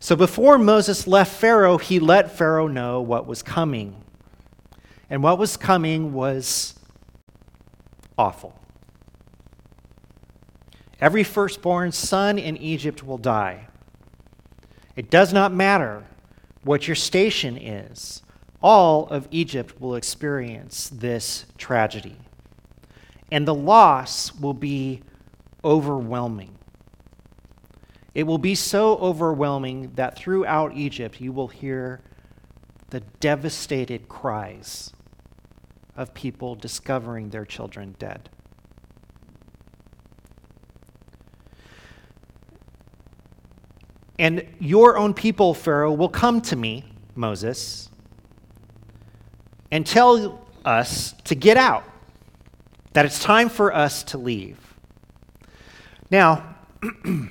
So 0.00 0.16
before 0.16 0.58
Moses 0.58 1.06
left 1.06 1.32
Pharaoh, 1.32 1.78
he 1.78 2.00
let 2.00 2.36
Pharaoh 2.36 2.68
know 2.68 3.00
what 3.00 3.26
was 3.26 3.42
coming. 3.42 4.02
And 5.08 5.22
what 5.22 5.38
was 5.38 5.56
coming 5.56 6.12
was 6.12 6.74
awful. 8.16 8.58
Every 11.00 11.24
firstborn 11.24 11.92
son 11.92 12.38
in 12.38 12.56
Egypt 12.56 13.02
will 13.02 13.18
die. 13.18 13.68
It 14.96 15.10
does 15.10 15.32
not 15.32 15.52
matter 15.52 16.04
what 16.62 16.86
your 16.86 16.94
station 16.94 17.56
is, 17.56 18.22
all 18.62 19.06
of 19.06 19.26
Egypt 19.30 19.80
will 19.80 19.94
experience 19.94 20.90
this 20.90 21.46
tragedy. 21.56 22.16
And 23.32 23.48
the 23.48 23.54
loss 23.54 24.34
will 24.34 24.54
be 24.54 25.02
overwhelming. 25.64 26.58
It 28.14 28.24
will 28.24 28.38
be 28.38 28.54
so 28.54 28.96
overwhelming 28.96 29.92
that 29.94 30.16
throughout 30.16 30.74
Egypt 30.74 31.20
you 31.20 31.32
will 31.32 31.48
hear 31.48 32.00
the 32.90 33.00
devastated 33.00 34.08
cries 34.08 34.92
of 35.96 36.12
people 36.12 36.56
discovering 36.56 37.30
their 37.30 37.44
children 37.44 37.94
dead. 37.98 38.28
And 44.20 44.46
your 44.58 44.98
own 44.98 45.14
people, 45.14 45.54
Pharaoh, 45.54 45.94
will 45.94 46.10
come 46.10 46.42
to 46.42 46.54
me, 46.54 46.84
Moses, 47.14 47.88
and 49.70 49.86
tell 49.86 50.46
us 50.62 51.14
to 51.24 51.34
get 51.34 51.56
out, 51.56 51.84
that 52.92 53.06
it's 53.06 53.18
time 53.18 53.48
for 53.48 53.74
us 53.74 54.02
to 54.02 54.18
leave. 54.18 54.58
Now, 56.10 56.54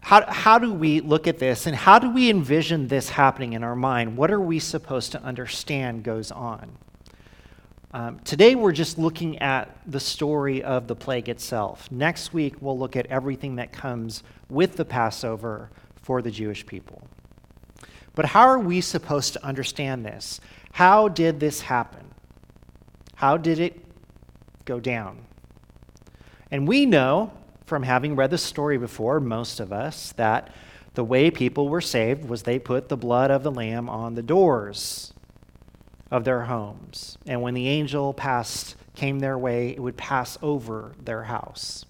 how, 0.00 0.24
how 0.26 0.58
do 0.58 0.72
we 0.72 1.00
look 1.00 1.26
at 1.26 1.38
this 1.38 1.66
and 1.66 1.76
how 1.76 1.98
do 1.98 2.08
we 2.08 2.30
envision 2.30 2.88
this 2.88 3.10
happening 3.10 3.52
in 3.52 3.62
our 3.62 3.76
mind? 3.76 4.16
What 4.16 4.30
are 4.30 4.40
we 4.40 4.58
supposed 4.58 5.12
to 5.12 5.22
understand 5.22 6.02
goes 6.02 6.30
on? 6.30 6.78
Um, 7.94 8.20
today, 8.20 8.54
we're 8.54 8.72
just 8.72 8.96
looking 8.96 9.38
at 9.40 9.68
the 9.86 10.00
story 10.00 10.62
of 10.62 10.86
the 10.86 10.96
plague 10.96 11.28
itself. 11.28 11.90
Next 11.90 12.32
week, 12.32 12.54
we'll 12.62 12.78
look 12.78 12.96
at 12.96 13.04
everything 13.08 13.56
that 13.56 13.70
comes 13.70 14.22
with 14.52 14.76
the 14.76 14.84
Passover 14.84 15.70
for 15.94 16.22
the 16.22 16.30
Jewish 16.30 16.66
people. 16.66 17.08
But 18.14 18.26
how 18.26 18.42
are 18.42 18.58
we 18.58 18.80
supposed 18.80 19.32
to 19.32 19.44
understand 19.44 20.04
this? 20.04 20.40
How 20.72 21.08
did 21.08 21.40
this 21.40 21.62
happen? 21.62 22.10
How 23.14 23.36
did 23.36 23.58
it 23.58 23.80
go 24.64 24.80
down? 24.80 25.24
And 26.50 26.68
we 26.68 26.84
know 26.84 27.32
from 27.64 27.82
having 27.82 28.16
read 28.16 28.30
the 28.30 28.38
story 28.38 28.76
before, 28.76 29.20
most 29.20 29.60
of 29.60 29.72
us, 29.72 30.12
that 30.12 30.50
the 30.94 31.04
way 31.04 31.30
people 31.30 31.68
were 31.68 31.80
saved 31.80 32.28
was 32.28 32.42
they 32.42 32.58
put 32.58 32.88
the 32.88 32.96
blood 32.96 33.30
of 33.30 33.42
the 33.42 33.50
lamb 33.50 33.88
on 33.88 34.14
the 34.14 34.22
doors 34.22 35.14
of 36.10 36.24
their 36.24 36.42
homes. 36.42 37.16
And 37.26 37.40
when 37.40 37.54
the 37.54 37.68
angel 37.68 38.12
passed, 38.12 38.76
came 38.94 39.20
their 39.20 39.38
way, 39.38 39.70
it 39.70 39.80
would 39.80 39.96
pass 39.96 40.36
over 40.42 40.92
their 41.02 41.22
house. 41.22 41.86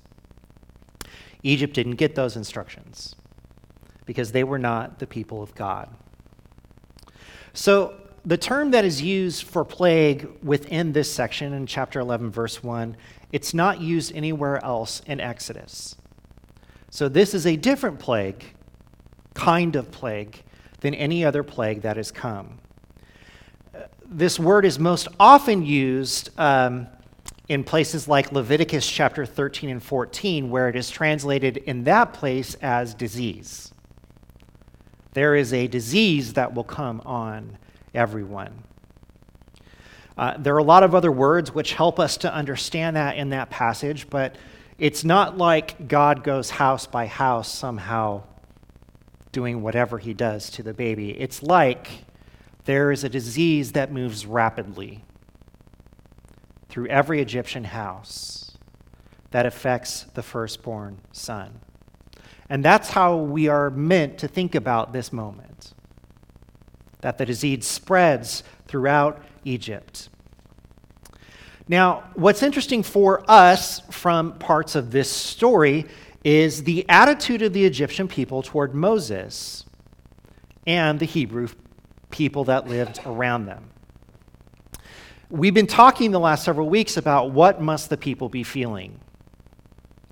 Egypt 1.42 1.74
didn't 1.74 1.96
get 1.96 2.14
those 2.14 2.36
instructions 2.36 3.16
because 4.06 4.32
they 4.32 4.44
were 4.44 4.58
not 4.58 4.98
the 4.98 5.06
people 5.06 5.42
of 5.42 5.54
God. 5.54 5.88
So, 7.52 7.94
the 8.24 8.36
term 8.36 8.70
that 8.70 8.84
is 8.84 9.02
used 9.02 9.42
for 9.42 9.64
plague 9.64 10.28
within 10.44 10.92
this 10.92 11.12
section 11.12 11.52
in 11.52 11.66
chapter 11.66 11.98
11, 11.98 12.30
verse 12.30 12.62
1, 12.62 12.96
it's 13.32 13.52
not 13.52 13.80
used 13.80 14.14
anywhere 14.14 14.64
else 14.64 15.02
in 15.06 15.20
Exodus. 15.20 15.96
So, 16.90 17.08
this 17.08 17.34
is 17.34 17.46
a 17.46 17.56
different 17.56 17.98
plague, 17.98 18.44
kind 19.34 19.74
of 19.74 19.90
plague, 19.90 20.42
than 20.80 20.94
any 20.94 21.24
other 21.24 21.42
plague 21.42 21.82
that 21.82 21.96
has 21.96 22.12
come 22.12 22.60
this 24.12 24.38
word 24.38 24.64
is 24.64 24.78
most 24.78 25.08
often 25.18 25.64
used 25.64 26.30
um, 26.38 26.86
in 27.48 27.64
places 27.64 28.06
like 28.06 28.32
Leviticus 28.32 28.88
chapter 28.88 29.26
13 29.26 29.70
and 29.70 29.82
14, 29.82 30.50
where 30.50 30.68
it 30.68 30.76
is 30.76 30.90
translated 30.90 31.56
in 31.56 31.84
that 31.84 32.12
place 32.12 32.54
as 32.56 32.94
disease. 32.94 33.72
There 35.12 35.34
is 35.34 35.52
a 35.52 35.66
disease 35.66 36.34
that 36.34 36.54
will 36.54 36.64
come 36.64 37.02
on 37.04 37.58
everyone. 37.94 38.64
Uh, 40.16 40.36
there 40.38 40.54
are 40.54 40.58
a 40.58 40.64
lot 40.64 40.82
of 40.82 40.94
other 40.94 41.12
words 41.12 41.54
which 41.54 41.72
help 41.72 41.98
us 41.98 42.16
to 42.18 42.32
understand 42.32 42.96
that 42.96 43.16
in 43.16 43.30
that 43.30 43.50
passage, 43.50 44.08
but 44.08 44.36
it's 44.78 45.04
not 45.04 45.36
like 45.36 45.88
God 45.88 46.24
goes 46.24 46.50
house 46.50 46.86
by 46.86 47.06
house 47.06 47.52
somehow 47.52 48.22
doing 49.32 49.62
whatever 49.62 49.98
he 49.98 50.14
does 50.14 50.50
to 50.50 50.62
the 50.62 50.74
baby. 50.74 51.10
It's 51.10 51.42
like 51.42 51.88
there 52.64 52.92
is 52.92 53.04
a 53.04 53.08
disease 53.08 53.72
that 53.72 53.90
moves 53.90 54.26
rapidly 54.26 55.04
through 56.72 56.86
every 56.86 57.20
Egyptian 57.20 57.64
house 57.64 58.56
that 59.30 59.44
affects 59.44 60.04
the 60.14 60.22
firstborn 60.22 60.98
son. 61.12 61.60
And 62.48 62.64
that's 62.64 62.88
how 62.88 63.16
we 63.18 63.46
are 63.46 63.68
meant 63.68 64.16
to 64.18 64.28
think 64.28 64.54
about 64.54 64.94
this 64.94 65.12
moment 65.12 65.74
that 67.02 67.18
the 67.18 67.26
disease 67.26 67.66
spreads 67.66 68.42
throughout 68.68 69.22
Egypt. 69.44 70.08
Now, 71.68 72.04
what's 72.14 72.42
interesting 72.42 72.82
for 72.82 73.22
us 73.30 73.80
from 73.90 74.38
parts 74.38 74.74
of 74.74 74.92
this 74.92 75.10
story 75.10 75.84
is 76.24 76.64
the 76.64 76.88
attitude 76.88 77.42
of 77.42 77.52
the 77.52 77.66
Egyptian 77.66 78.08
people 78.08 78.40
toward 78.42 78.74
Moses 78.74 79.66
and 80.66 80.98
the 80.98 81.04
Hebrew 81.04 81.48
people 82.08 82.44
that 82.44 82.66
lived 82.66 83.00
around 83.04 83.44
them. 83.44 83.72
We've 85.32 85.54
been 85.54 85.66
talking 85.66 86.10
the 86.10 86.20
last 86.20 86.44
several 86.44 86.68
weeks 86.68 86.98
about 86.98 87.30
what 87.30 87.58
must 87.58 87.88
the 87.88 87.96
people 87.96 88.28
be 88.28 88.42
feeling? 88.42 89.00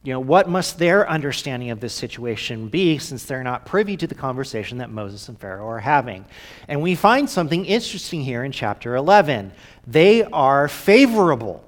You 0.03 0.15
know, 0.15 0.21
what 0.21 0.49
must 0.49 0.79
their 0.79 1.07
understanding 1.07 1.69
of 1.69 1.79
this 1.79 1.93
situation 1.93 2.69
be 2.69 2.97
since 2.97 3.25
they're 3.25 3.45
not 3.45 3.67
privy 3.67 3.99
to 3.99 4.07
the 4.07 4.15
conversation 4.15 4.79
that 4.79 4.89
Moses 4.89 5.29
and 5.29 5.39
Pharaoh 5.39 5.69
are 5.69 5.79
having? 5.79 6.25
And 6.69 6.81
we 6.81 6.95
find 6.95 7.29
something 7.29 7.67
interesting 7.67 8.23
here 8.23 8.45
in 8.45 8.50
chapter 8.50 8.97
11. 8.97 9.53
They 9.87 10.23
are 10.25 10.69
favorable 10.69 11.62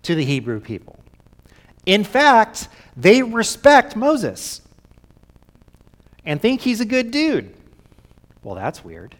to 0.00 0.14
the 0.14 0.24
Hebrew 0.24 0.60
people. 0.60 0.98
In 1.84 2.04
fact, 2.04 2.68
they 2.96 3.22
respect 3.22 3.96
Moses 3.96 4.62
and 6.24 6.40
think 6.40 6.62
he's 6.62 6.80
a 6.80 6.86
good 6.86 7.10
dude. 7.10 7.54
Well, 8.42 8.54
that's 8.54 8.82
weird. 8.82 9.14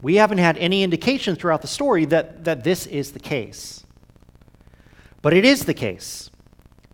We 0.00 0.16
haven't 0.16 0.38
had 0.38 0.56
any 0.58 0.82
indication 0.82 1.34
throughout 1.34 1.62
the 1.62 1.68
story 1.68 2.04
that, 2.06 2.44
that 2.44 2.62
this 2.62 2.86
is 2.86 3.12
the 3.12 3.18
case. 3.18 3.84
But 5.22 5.34
it 5.34 5.44
is 5.44 5.64
the 5.64 5.74
case. 5.74 6.30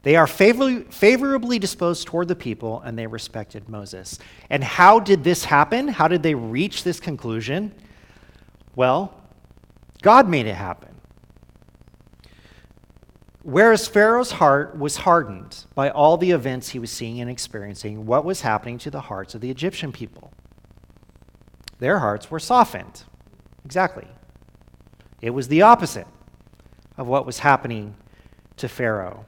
They 0.03 0.17
are 0.17 0.27
favorably, 0.27 0.85
favorably 0.85 1.59
disposed 1.59 2.07
toward 2.07 2.29
the 2.29 2.37
people, 2.37 2.81
and 2.81 2.99
they 2.99 3.07
respected 3.07 3.69
Moses. 3.69 4.19
And 4.51 4.63
how 4.63 5.01
did 5.01 5.25
this 5.25 5.45
happen? 5.45 5.89
How 5.89 6.09
did 6.09 6.23
they 6.23 6.35
reach 6.35 6.85
this 6.85 7.01
conclusion? 7.01 7.75
Well, 8.77 9.15
God 10.03 10.29
made 10.29 10.47
it 10.47 10.55
happen. 10.55 10.91
Whereas 13.43 13.87
Pharaoh's 13.87 14.33
heart 14.33 14.79
was 14.79 14.97
hardened 14.97 15.65
by 15.75 15.91
all 15.91 16.17
the 16.17 16.31
events 16.31 16.71
he 16.71 16.79
was 16.79 16.91
seeing 16.91 17.21
and 17.21 17.31
experiencing, 17.31 18.07
what 18.07 18.25
was 18.25 18.41
happening 18.41 18.79
to 18.79 18.91
the 18.91 19.03
hearts 19.03 19.35
of 19.35 19.43
the 19.43 19.51
Egyptian 19.51 19.93
people? 19.93 20.33
Their 21.78 21.99
hearts 21.99 22.31
were 22.31 22.38
softened. 22.38 23.04
Exactly. 23.64 24.07
It 25.21 25.31
was 25.31 25.49
the 25.49 25.62
opposite 25.62 26.07
of 26.97 27.07
what 27.07 27.26
was 27.26 27.38
happening 27.40 27.97
to 28.57 28.69
Pharaoh. 28.69 29.25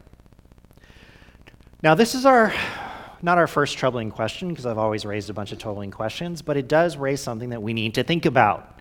Now, 1.83 1.95
this 1.95 2.15
is 2.15 2.27
our 2.27 2.53
not 3.23 3.39
our 3.39 3.47
first 3.47 3.79
troubling 3.79 4.11
question, 4.11 4.49
because 4.49 4.67
I've 4.67 4.79
always 4.79 5.05
raised 5.05 5.31
a 5.31 5.35
bunch 5.35 5.53
of 5.53 5.59
troubling 5.59 5.91
questions, 5.91 6.43
but 6.43 6.57
it 6.57 6.69
does 6.69 6.97
raise 6.97 7.21
something 7.21 7.51
that 7.51 7.63
we 7.63 7.73
need 7.73 7.95
to 7.95 8.05
think 8.05 8.27
about, 8.27 8.81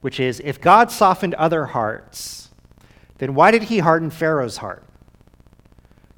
which 0.00 0.20
is 0.20 0.40
if 0.44 0.60
God 0.60 0.90
softened 0.90 1.34
other 1.34 1.66
hearts, 1.66 2.50
then 3.18 3.34
why 3.34 3.50
did 3.50 3.64
he 3.64 3.80
harden 3.80 4.10
Pharaoh's 4.10 4.58
heart? 4.58 4.84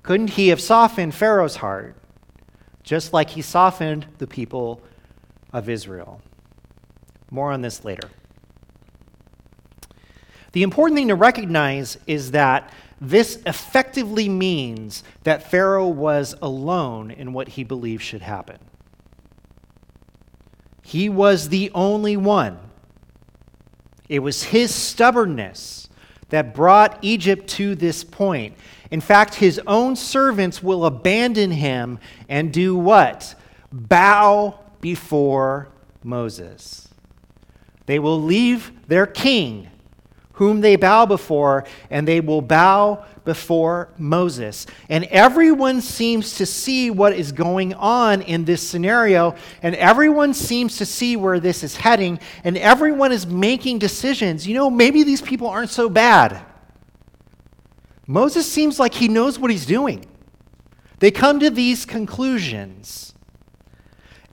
Couldn't 0.02 0.30
he 0.30 0.48
have 0.48 0.60
softened 0.60 1.14
Pharaoh's 1.14 1.56
heart 1.56 1.96
just 2.82 3.12
like 3.12 3.30
he 3.30 3.42
softened 3.42 4.06
the 4.18 4.26
people 4.26 4.82
of 5.52 5.68
Israel? 5.68 6.20
More 7.30 7.52
on 7.52 7.62
this 7.62 7.84
later. 7.84 8.08
The 10.52 10.62
important 10.62 10.98
thing 10.98 11.08
to 11.08 11.14
recognize 11.14 11.96
is 12.06 12.32
that 12.32 12.72
this 13.00 13.38
effectively 13.46 14.28
means 14.28 15.04
that 15.22 15.50
Pharaoh 15.50 15.88
was 15.88 16.34
alone 16.42 17.10
in 17.10 17.32
what 17.32 17.48
he 17.48 17.64
believed 17.64 18.02
should 18.02 18.22
happen. 18.22 18.58
He 20.82 21.08
was 21.08 21.48
the 21.48 21.70
only 21.72 22.16
one. 22.16 22.58
It 24.08 24.18
was 24.18 24.42
his 24.42 24.74
stubbornness 24.74 25.88
that 26.30 26.52
brought 26.52 26.98
Egypt 27.00 27.48
to 27.50 27.74
this 27.74 28.02
point. 28.02 28.56
In 28.90 29.00
fact, 29.00 29.36
his 29.36 29.60
own 29.66 29.94
servants 29.94 30.62
will 30.62 30.84
abandon 30.84 31.52
him 31.52 32.00
and 32.28 32.52
do 32.52 32.76
what? 32.76 33.34
Bow 33.72 34.58
before 34.80 35.68
Moses. 36.02 36.89
They 37.90 37.98
will 37.98 38.22
leave 38.22 38.70
their 38.86 39.04
king 39.04 39.68
whom 40.34 40.60
they 40.60 40.76
bow 40.76 41.06
before, 41.06 41.64
and 41.90 42.06
they 42.06 42.20
will 42.20 42.40
bow 42.40 43.04
before 43.24 43.88
Moses. 43.98 44.64
And 44.88 45.06
everyone 45.06 45.80
seems 45.80 46.36
to 46.36 46.46
see 46.46 46.92
what 46.92 47.14
is 47.14 47.32
going 47.32 47.74
on 47.74 48.22
in 48.22 48.44
this 48.44 48.62
scenario, 48.62 49.34
and 49.60 49.74
everyone 49.74 50.34
seems 50.34 50.76
to 50.76 50.86
see 50.86 51.16
where 51.16 51.40
this 51.40 51.64
is 51.64 51.74
heading, 51.74 52.20
and 52.44 52.56
everyone 52.56 53.10
is 53.10 53.26
making 53.26 53.80
decisions. 53.80 54.46
You 54.46 54.54
know, 54.54 54.70
maybe 54.70 55.02
these 55.02 55.20
people 55.20 55.48
aren't 55.48 55.70
so 55.70 55.88
bad. 55.88 56.40
Moses 58.06 58.48
seems 58.48 58.78
like 58.78 58.94
he 58.94 59.08
knows 59.08 59.36
what 59.36 59.50
he's 59.50 59.66
doing. 59.66 60.06
They 61.00 61.10
come 61.10 61.40
to 61.40 61.50
these 61.50 61.84
conclusions. 61.84 63.14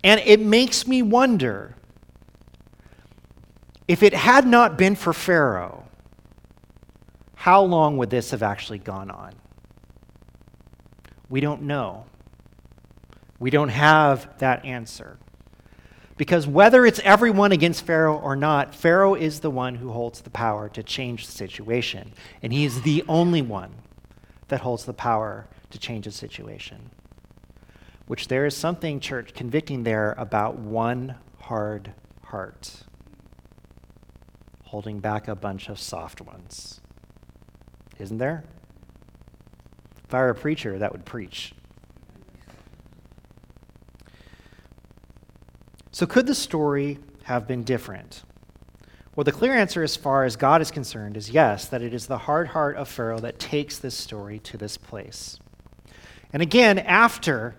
And 0.04 0.22
it 0.24 0.42
makes 0.42 0.86
me 0.86 1.02
wonder 1.02 1.74
if 3.88 4.04
it 4.04 4.14
had 4.14 4.46
not 4.46 4.78
been 4.78 4.96
for 4.96 5.14
Pharaoh, 5.14 5.86
how 7.36 7.62
long 7.62 7.98
would 7.98 8.10
this 8.10 8.32
have 8.32 8.44
actually 8.44 8.80
gone 8.80 9.10
on? 9.10 9.34
We 11.30 11.40
don't 11.40 11.64
know. 11.64 12.06
We 13.40 13.50
don't 13.50 13.70
have 13.70 14.38
that 14.40 14.66
answer. 14.66 15.18
Because 16.18 16.48
whether 16.48 16.86
it's 16.86 17.00
everyone 17.04 17.52
against 17.52 17.86
Pharaoh 17.86 18.18
or 18.18 18.36
not, 18.36 18.74
Pharaoh 18.74 19.14
is 19.14 19.40
the 19.40 19.52
one 19.52 19.76
who 19.76 19.92
holds 19.92 20.22
the 20.22 20.32
power 20.32 20.68
to 20.70 20.82
change 20.82 21.28
the 21.28 21.32
situation. 21.32 22.12
And 22.42 22.52
he 22.52 22.66
is 22.66 22.82
the 22.82 23.04
only 23.08 23.44
one 23.44 23.72
that 24.48 24.62
holds 24.62 24.86
the 24.86 24.94
power 24.94 25.48
to 25.70 25.78
change 25.78 26.06
the 26.06 26.12
situation. 26.12 26.90
Which 28.08 28.30
there 28.30 28.46
is 28.46 28.58
something, 28.58 29.00
church, 29.00 29.34
convicting 29.34 29.84
there 29.84 30.16
about 30.18 30.58
one 30.58 31.16
hard 31.40 31.94
heart, 32.24 32.84
holding 34.68 35.00
back 35.00 35.28
a 35.28 35.36
bunch 35.36 35.70
of 35.70 35.80
soft 35.80 36.22
ones 36.22 36.82
isn't 38.00 38.18
there? 38.18 38.44
If 40.06 40.14
I 40.14 40.20
were 40.20 40.30
a 40.30 40.36
preacher, 40.36 40.78
that 40.80 40.92
would 40.92 41.06
preach. 41.06 41.54
So, 45.92 46.06
could 46.06 46.28
the 46.28 46.36
story 46.36 47.00
have 47.24 47.48
been 47.48 47.64
different? 47.64 48.24
Well, 49.16 49.24
the 49.24 49.32
clear 49.32 49.54
answer, 49.54 49.82
as 49.82 49.96
far 49.96 50.26
as 50.26 50.36
God 50.36 50.62
is 50.62 50.70
concerned, 50.70 51.18
is 51.18 51.32
yes, 51.32 51.68
that 51.70 51.82
it 51.82 51.94
is 51.94 52.06
the 52.06 52.20
hard 52.20 52.50
heart 52.50 52.78
of 52.78 52.88
Pharaoh 52.88 53.20
that 53.20 53.40
takes 53.40 53.80
this 53.80 53.96
story 53.96 54.38
to 54.40 54.58
this 54.58 54.78
place. 54.78 55.40
And 56.32 56.44
again, 56.44 56.78
after 56.78 57.56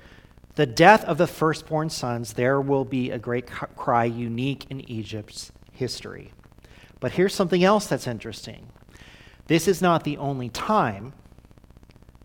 the 0.55 0.67
death 0.67 1.05
of 1.05 1.19
the 1.19 1.27
firstborn 1.27 1.91
sons, 1.91 2.35
there 2.35 2.61
will 2.61 2.85
be 2.85 3.11
a 3.11 3.19
great 3.19 3.47
cry 3.47 4.05
unique 4.05 4.67
in 4.71 4.89
Egypt's 4.89 5.51
history. 5.73 6.33
But 7.01 7.13
here's 7.13 7.35
something 7.35 7.63
else 7.63 7.87
that's 7.87 8.07
interesting. 8.07 8.71
This 9.47 9.69
is 9.69 9.81
not 9.81 10.05
the 10.05 10.17
only 10.19 10.49
time 10.49 11.13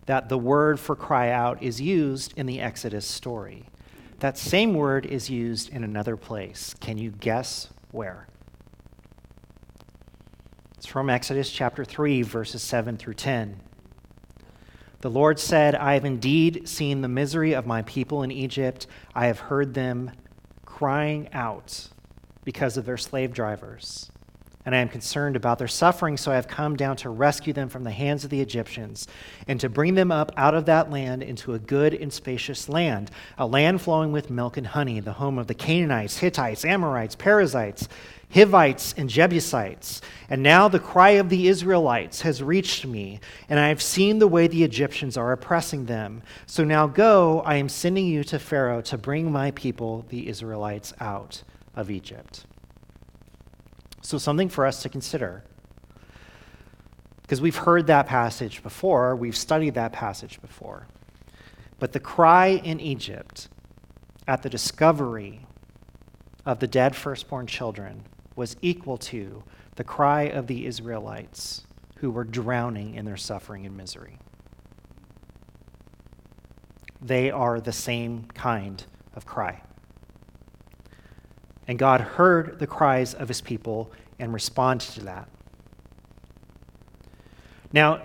that 0.05 0.29
the 0.29 0.38
word 0.38 0.79
for 0.79 0.95
cry 0.95 1.29
out 1.29 1.62
is 1.62 1.79
used 1.79 2.33
in 2.38 2.45
the 2.45 2.59
Exodus 2.59 3.05
story. 3.05 3.65
That 4.19 4.38
same 4.38 4.73
word 4.73 5.05
is 5.05 5.29
used 5.29 5.69
in 5.69 5.83
another 5.83 6.17
place. 6.17 6.73
Can 6.79 6.97
you 6.97 7.12
guess 7.12 7.69
where? 7.91 8.27
It's 10.75 10.86
from 10.86 11.09
Exodus 11.09 11.49
chapter 11.49 11.86
3, 11.86 12.21
verses 12.23 12.62
7 12.62 12.97
through 12.97 13.13
10. 13.13 13.59
The 14.99 15.09
Lord 15.09 15.39
said, 15.39 15.75
I 15.75 15.93
have 15.93 16.05
indeed 16.05 16.67
seen 16.67 17.01
the 17.01 17.07
misery 17.07 17.53
of 17.53 17.65
my 17.65 17.81
people 17.83 18.23
in 18.23 18.31
Egypt. 18.31 18.88
I 19.13 19.27
have 19.27 19.39
heard 19.39 19.73
them 19.73 20.12
crying 20.65 21.29
out 21.33 21.89
because 22.43 22.75
of 22.75 22.86
their 22.86 22.97
slave 22.97 23.33
drivers 23.33 24.09
and 24.65 24.73
I 24.73 24.80
am 24.80 24.89
concerned 24.89 25.36
about 25.36 25.60
their 25.60 25.67
suffering, 25.67 26.15
so 26.15 26.32
I 26.32 26.36
have 26.36 26.47
come 26.47 26.76
down 26.76 26.95
to 26.97 27.10
rescue 27.10 27.54
them 27.54 27.69
from 27.69 27.84
the 27.84 27.91
hands 27.91 28.23
of 28.23 28.30
the 28.30 28.41
Egyptians 28.41 29.08
and 29.47 29.60
to 29.60 29.69
bring 29.69 29.95
them 29.95 30.12
up 30.12 30.32
out 30.38 30.54
of 30.54 30.65
that 30.65 30.89
land 30.89 31.21
into 31.21 31.54
a 31.54 31.60
good 31.60 31.93
and 31.93 32.12
spacious 32.12 32.69
land, 32.69 33.12
a 33.38 33.45
land 33.45 33.82
flowing 33.82 34.12
with 34.12 34.30
milk 34.30 34.56
and 34.56 34.67
honey, 34.67 34.99
the 34.99 35.13
home 35.13 35.38
of 35.38 35.47
the 35.47 35.54
Canaanites, 35.54 36.17
Hittites, 36.17 36.63
Amorites, 36.63 37.15
Perizzites, 37.15 37.89
Hivites, 38.34 38.95
and 38.97 39.10
Jebusites. 39.10 40.02
And 40.30 40.41
now 40.41 40.67
the 40.67 40.80
cry 40.80 41.12
of 41.12 41.30
the 41.30 41.47
Israelites 41.47 42.21
has 42.21 42.41
reached 42.41 42.86
me, 42.86 43.19
and 43.49 43.60
I 43.60 43.67
have 43.67 43.82
seen 43.82 44.19
the 44.19 44.28
way 44.28 44.47
the 44.47 44.63
Egyptians 44.63 45.17
are 45.17 45.32
oppressing 45.32 45.86
them. 45.86 46.23
So 46.47 46.63
now 46.63 46.88
go, 46.88 47.41
I 47.41 47.56
am 47.56 47.69
sending 47.69 48.08
you 48.08 48.23
to 48.26 48.39
Pharaoh 48.39 48.82
to 48.84 48.97
bring 48.97 49.32
my 49.32 49.52
people, 49.52 50.06
the 50.10 50.28
Israelites, 50.28 50.93
out 50.99 51.43
of 51.76 51.91
Egypt. 51.91 52.45
So, 54.04 54.18
something 54.18 54.50
for 54.50 54.66
us 54.66 54.84
to 54.84 54.89
consider. 54.89 55.44
Because 57.22 57.42
we've 57.42 57.56
heard 57.56 57.88
that 57.88 58.06
passage 58.06 58.62
before, 58.62 59.16
we've 59.16 59.36
studied 59.36 59.74
that 59.76 59.94
passage 59.94 60.39
before. 60.42 60.88
But 61.80 61.94
the 61.94 62.00
cry 62.00 62.48
in 62.48 62.80
Egypt 62.80 63.48
at 64.28 64.44
the 64.44 64.50
discovery 64.50 65.48
of 66.46 66.60
the 66.60 66.68
dead 66.68 66.96
firstborn 66.96 67.48
children 67.48 68.04
was 68.36 68.58
equal 68.62 68.98
to 68.98 69.44
the 69.76 69.84
cry 69.84 70.24
of 70.24 70.48
the 70.48 70.66
Israelites 70.66 71.66
who 71.98 72.12
were 72.12 72.26
drowning 72.26 72.96
in 72.96 73.06
their 73.06 73.18
suffering 73.18 73.66
and 73.66 73.78
misery. 73.78 74.18
They 77.02 77.32
are 77.32 77.62
the 77.62 77.72
same 77.72 78.26
kind 78.34 78.84
of 79.16 79.26
cry. 79.26 79.62
And 81.67 81.80
God 81.80 82.02
heard 82.02 82.60
the 82.60 82.67
cries 82.67 83.13
of 83.13 83.28
his 83.28 83.41
people 83.41 83.91
and 84.19 84.34
responded 84.34 84.89
to 84.93 85.06
that. 85.06 85.30
Now, 87.71 88.04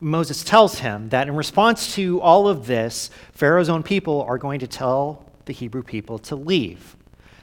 Moses 0.00 0.44
tells 0.44 0.78
him 0.78 1.08
that 1.08 1.26
in 1.28 1.34
response 1.34 1.94
to 1.96 2.20
all 2.20 2.48
of 2.48 2.66
this, 2.66 3.10
Pharaoh's 3.32 3.68
own 3.68 3.82
people 3.82 4.22
are 4.22 4.38
going 4.38 4.60
to 4.60 4.66
tell 4.66 5.30
the 5.46 5.52
Hebrew 5.52 5.82
people 5.82 6.18
to 6.20 6.36
leave. 6.36 6.96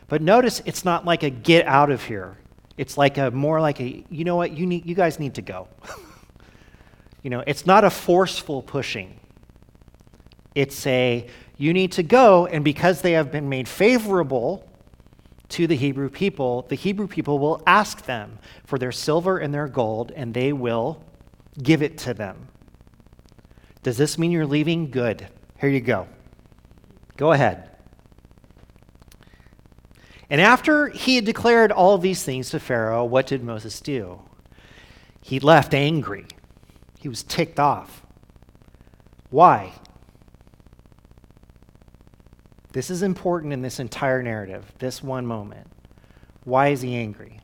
But 0.08 0.22
notice 0.22 0.62
it's 0.66 0.86
not 0.86 1.06
like 1.06 1.24
a 1.24 1.30
get 1.30 1.68
out 1.68 1.92
of 1.92 2.04
here. 2.04 2.38
It's 2.78 2.98
like 2.98 3.18
a 3.18 3.32
more 3.32 3.60
like 3.60 3.80
a, 3.82 4.06
you 4.10 4.24
know 4.24 4.36
what, 4.36 4.52
you, 4.52 4.66
need, 4.66 4.86
you 4.86 4.96
guys 4.96 5.20
need 5.20 5.36
to 5.36 5.42
go. 5.42 5.68
you 7.24 7.30
know, 7.30 7.44
it's 7.46 7.66
not 7.66 7.84
a 7.84 7.90
forceful 7.90 8.62
pushing. 8.62 9.20
It's 10.56 10.88
a, 10.88 11.28
you 11.58 11.74
need 11.74 11.92
to 11.94 12.04
go, 12.04 12.48
and 12.48 12.64
because 12.64 13.02
they 13.02 13.12
have 13.12 13.32
been 13.32 13.50
made 13.50 13.68
favorable 13.68 14.68
to 15.50 15.68
the 15.68 15.76
Hebrew 15.76 16.10
people, 16.10 16.64
the 16.70 16.76
Hebrew 16.76 17.08
people 17.08 17.38
will 17.38 17.62
ask 17.68 18.06
them 18.06 18.40
for 18.66 18.80
their 18.80 18.92
silver 18.92 19.38
and 19.38 19.54
their 19.54 19.68
gold, 19.68 20.12
and 20.16 20.34
they 20.34 20.54
will 20.54 21.04
give 21.62 21.82
it 21.82 21.98
to 22.00 22.14
them. 22.14 22.48
Does 23.84 23.98
this 23.98 24.18
mean 24.18 24.32
you're 24.32 24.48
leaving? 24.48 24.90
Good. 24.90 25.28
Here 25.60 25.70
you 25.70 25.82
go. 25.82 26.08
Go 27.18 27.34
ahead. 27.34 27.70
And 30.30 30.42
after 30.42 30.88
he 30.90 31.18
had 31.18 31.26
declared 31.26 31.72
all 31.72 31.98
these 31.98 32.24
things 32.24 32.50
to 32.50 32.60
Pharaoh, 32.60 33.06
what 33.06 33.28
did 33.28 33.44
Moses 33.44 33.80
do? 33.80 34.22
He 35.22 35.40
left 35.40 35.74
angry. 35.74 36.26
He 37.00 37.08
was 37.08 37.22
ticked 37.22 37.60
off. 37.60 38.04
Why? 39.30 39.74
This 42.76 42.90
is 42.90 43.04
important 43.04 43.54
in 43.54 43.62
this 43.62 43.80
entire 43.80 44.22
narrative, 44.22 44.70
this 44.80 45.02
one 45.02 45.26
moment. 45.26 45.66
Why 46.44 46.68
is 46.68 46.82
he 46.82 46.94
angry? 46.94 47.40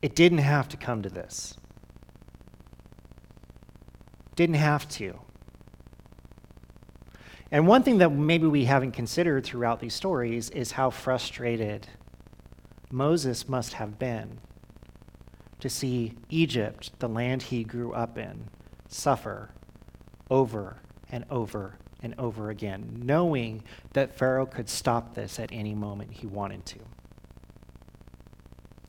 It 0.00 0.14
didn't 0.14 0.38
have 0.38 0.70
to 0.70 0.78
come 0.78 1.02
to 1.02 1.10
this. 1.10 1.58
Didn't 4.34 4.54
have 4.54 4.88
to. 4.92 5.20
And 7.50 7.66
one 7.66 7.82
thing 7.82 7.98
that 7.98 8.08
maybe 8.08 8.46
we 8.46 8.64
haven't 8.64 8.92
considered 8.92 9.44
throughout 9.44 9.80
these 9.80 9.92
stories 9.92 10.48
is 10.48 10.70
how 10.72 10.88
frustrated 10.88 11.86
Moses 12.90 13.50
must 13.50 13.74
have 13.74 13.98
been 13.98 14.40
to 15.60 15.68
see 15.68 16.14
Egypt, 16.30 16.98
the 17.00 17.08
land 17.08 17.42
he 17.42 17.64
grew 17.64 17.92
up 17.92 18.16
in, 18.16 18.48
suffer 18.88 19.50
over 20.30 20.78
and 21.14 21.24
over 21.30 21.78
and 22.02 22.12
over 22.18 22.50
again, 22.50 23.00
knowing 23.04 23.62
that 23.92 24.18
Pharaoh 24.18 24.46
could 24.46 24.68
stop 24.68 25.14
this 25.14 25.38
at 25.38 25.48
any 25.52 25.72
moment 25.72 26.10
he 26.10 26.26
wanted 26.26 26.66
to. 26.66 26.80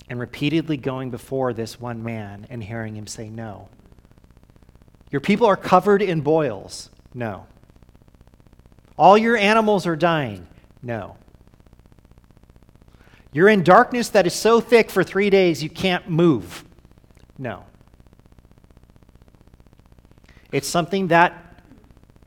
And 0.10 0.20
repeatedly 0.20 0.76
going 0.76 1.12
before 1.12 1.54
this 1.54 1.80
one 1.80 2.04
man 2.04 2.48
and 2.50 2.64
hearing 2.64 2.96
him 2.96 3.06
say, 3.06 3.30
No. 3.30 3.70
Your 5.12 5.22
people 5.22 5.46
are 5.46 5.56
covered 5.56 6.02
in 6.02 6.22
boils. 6.22 6.90
No. 7.14 7.46
All 8.98 9.20
your 9.20 9.38
animals 9.38 9.86
are 9.86 9.96
dying. 9.96 10.48
No. 10.82 11.18
You're 13.32 13.50
in 13.50 13.62
darkness 13.62 14.10
that 14.10 14.26
is 14.26 14.34
so 14.34 14.60
thick 14.60 14.90
for 14.90 15.04
three 15.04 15.30
days 15.30 15.62
you 15.62 15.70
can't 15.70 16.10
move. 16.10 16.66
No. 17.38 17.66
It's 20.52 20.68
something 20.68 21.10
that 21.10 21.45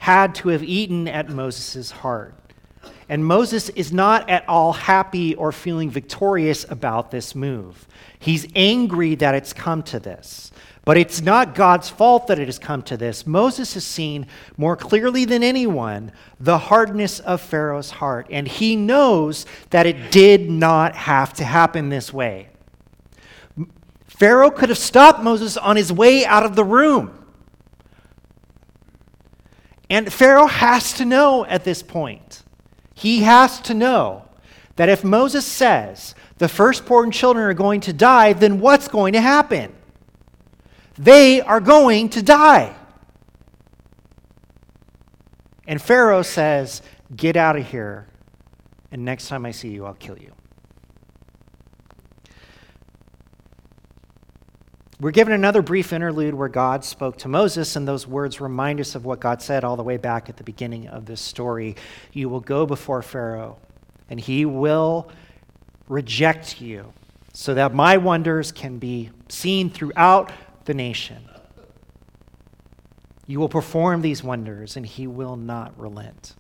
had 0.09 0.35
to 0.35 0.49
have 0.49 0.63
eaten 0.63 1.07
at 1.07 1.29
Moses' 1.29 1.91
heart. 1.91 2.35
And 3.11 3.23
Moses 3.23 3.69
is 3.69 3.93
not 3.93 4.31
at 4.31 4.49
all 4.49 4.73
happy 4.73 5.35
or 5.35 5.53
feeling 5.53 5.91
victorious 5.91 6.65
about 6.71 7.11
this 7.11 7.35
move. 7.35 7.87
He's 8.19 8.47
angry 8.57 9.17
that 9.17 9.35
it's 9.35 9.53
come 9.53 9.83
to 9.83 10.01
this. 10.01 10.51
But 10.87 10.97
it's 10.97 11.21
not 11.21 11.55
God's 11.55 11.91
fault 11.91 12.29
that 12.29 12.39
it 12.39 12.49
has 12.49 12.59
come 12.59 12.81
to 12.85 12.97
this. 12.97 13.27
Moses 13.27 13.75
has 13.75 13.85
seen 13.85 14.27
more 14.57 14.77
clearly 14.77 15.27
than 15.27 15.43
anyone 15.43 16.11
the 16.41 16.57
hardness 16.57 17.21
of 17.21 17.43
Pharaoh's 17.43 17.91
heart, 17.91 18.29
and 18.31 18.49
he 18.49 18.77
knows 18.77 19.45
that 19.69 19.87
it 19.87 20.11
did 20.11 20.49
not 20.49 20.97
have 20.97 21.35
to 21.35 21.45
happen 21.45 21.91
this 21.91 22.15
way. 22.15 22.49
Pharaoh 24.07 24.51
could 24.51 24.71
have 24.71 24.79
stopped 24.79 25.23
Moses 25.23 25.59
on 25.59 25.77
his 25.77 25.93
way 25.93 26.25
out 26.25 26.47
of 26.47 26.57
the 26.57 26.65
room. 26.65 27.18
And 29.91 30.13
Pharaoh 30.13 30.47
has 30.47 30.93
to 30.95 31.05
know 31.05 31.45
at 31.47 31.65
this 31.65 31.83
point, 31.83 32.43
he 32.95 33.23
has 33.23 33.61
to 33.63 33.75
know 33.75 34.25
that 34.77 34.89
if 34.89 35.03
Moses 35.03 35.47
says 35.47 36.15
the 36.39 36.49
firstborn 36.49 37.11
children 37.11 37.45
are 37.45 37.55
going 37.55 37.81
to 37.83 37.93
die, 37.93 38.33
then 38.33 38.61
what's 38.61 38.89
going 38.89 39.15
to 39.15 39.21
happen? 39.21 39.75
They 40.97 41.41
are 41.41 41.61
going 41.61 42.11
to 42.11 42.23
die. 42.23 42.75
And 45.67 45.81
Pharaoh 45.81 46.23
says, 46.23 46.83
Get 47.15 47.37
out 47.37 47.57
of 47.57 47.67
here, 47.67 48.07
and 48.93 49.05
next 49.05 49.29
time 49.29 49.47
I 49.47 49.51
see 49.51 49.69
you, 49.69 49.87
I'll 49.87 49.95
kill 49.95 50.19
you. 50.19 50.33
We're 55.01 55.13
given 55.13 55.33
another 55.33 55.63
brief 55.63 55.93
interlude 55.93 56.35
where 56.35 56.49
God 56.49 56.85
spoke 56.85 57.19
to 57.19 57.29
Moses, 57.29 57.77
and 57.77 57.87
those 57.87 58.05
words 58.05 58.41
remind 58.41 58.81
us 58.81 58.97
of 58.97 59.05
what 59.05 59.21
God 59.21 59.41
said 59.41 59.63
all 59.63 59.77
the 59.77 59.85
way 59.85 59.97
back 59.97 60.29
at 60.29 60.37
the 60.37 60.43
beginning 60.43 60.89
of 60.89 61.07
this 61.07 61.21
story. 61.21 61.77
You 62.13 62.29
will 62.29 62.41
go 62.41 62.67
before 62.67 63.01
Pharaoh, 63.03 63.59
and 64.11 64.19
he 64.19 64.45
will 64.45 65.09
reject 65.89 66.61
you, 66.61 66.93
so 67.33 67.55
that 67.55 67.73
my 67.73 67.97
wonders 67.97 68.51
can 68.51 68.79
be 68.79 69.11
seen 69.29 69.71
throughout 69.71 70.33
the 70.65 70.75
nation. 70.75 71.29
You 73.29 73.39
will 73.39 73.49
perform 73.49 74.03
these 74.03 74.25
wonders, 74.25 74.77
and 74.77 74.85
he 74.85 75.07
will 75.07 75.37
not 75.37 75.79
relent. 75.79 76.35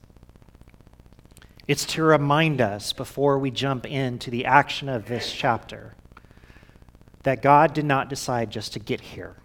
It's 1.68 1.85
to 1.85 2.03
remind 2.03 2.61
us 2.61 2.92
before 2.92 3.38
we 3.38 3.53
jump 3.53 3.87
into 3.87 4.33
the 4.33 4.47
action 4.47 4.88
of 4.88 5.07
this 5.07 5.33
chapter 5.33 5.94
that 7.23 7.43
God 7.43 7.75
did 7.75 7.85
not 7.85 8.09
decide 8.09 8.51
just 8.51 8.73
to 8.75 8.79
get 8.79 9.01
here. 9.01 9.37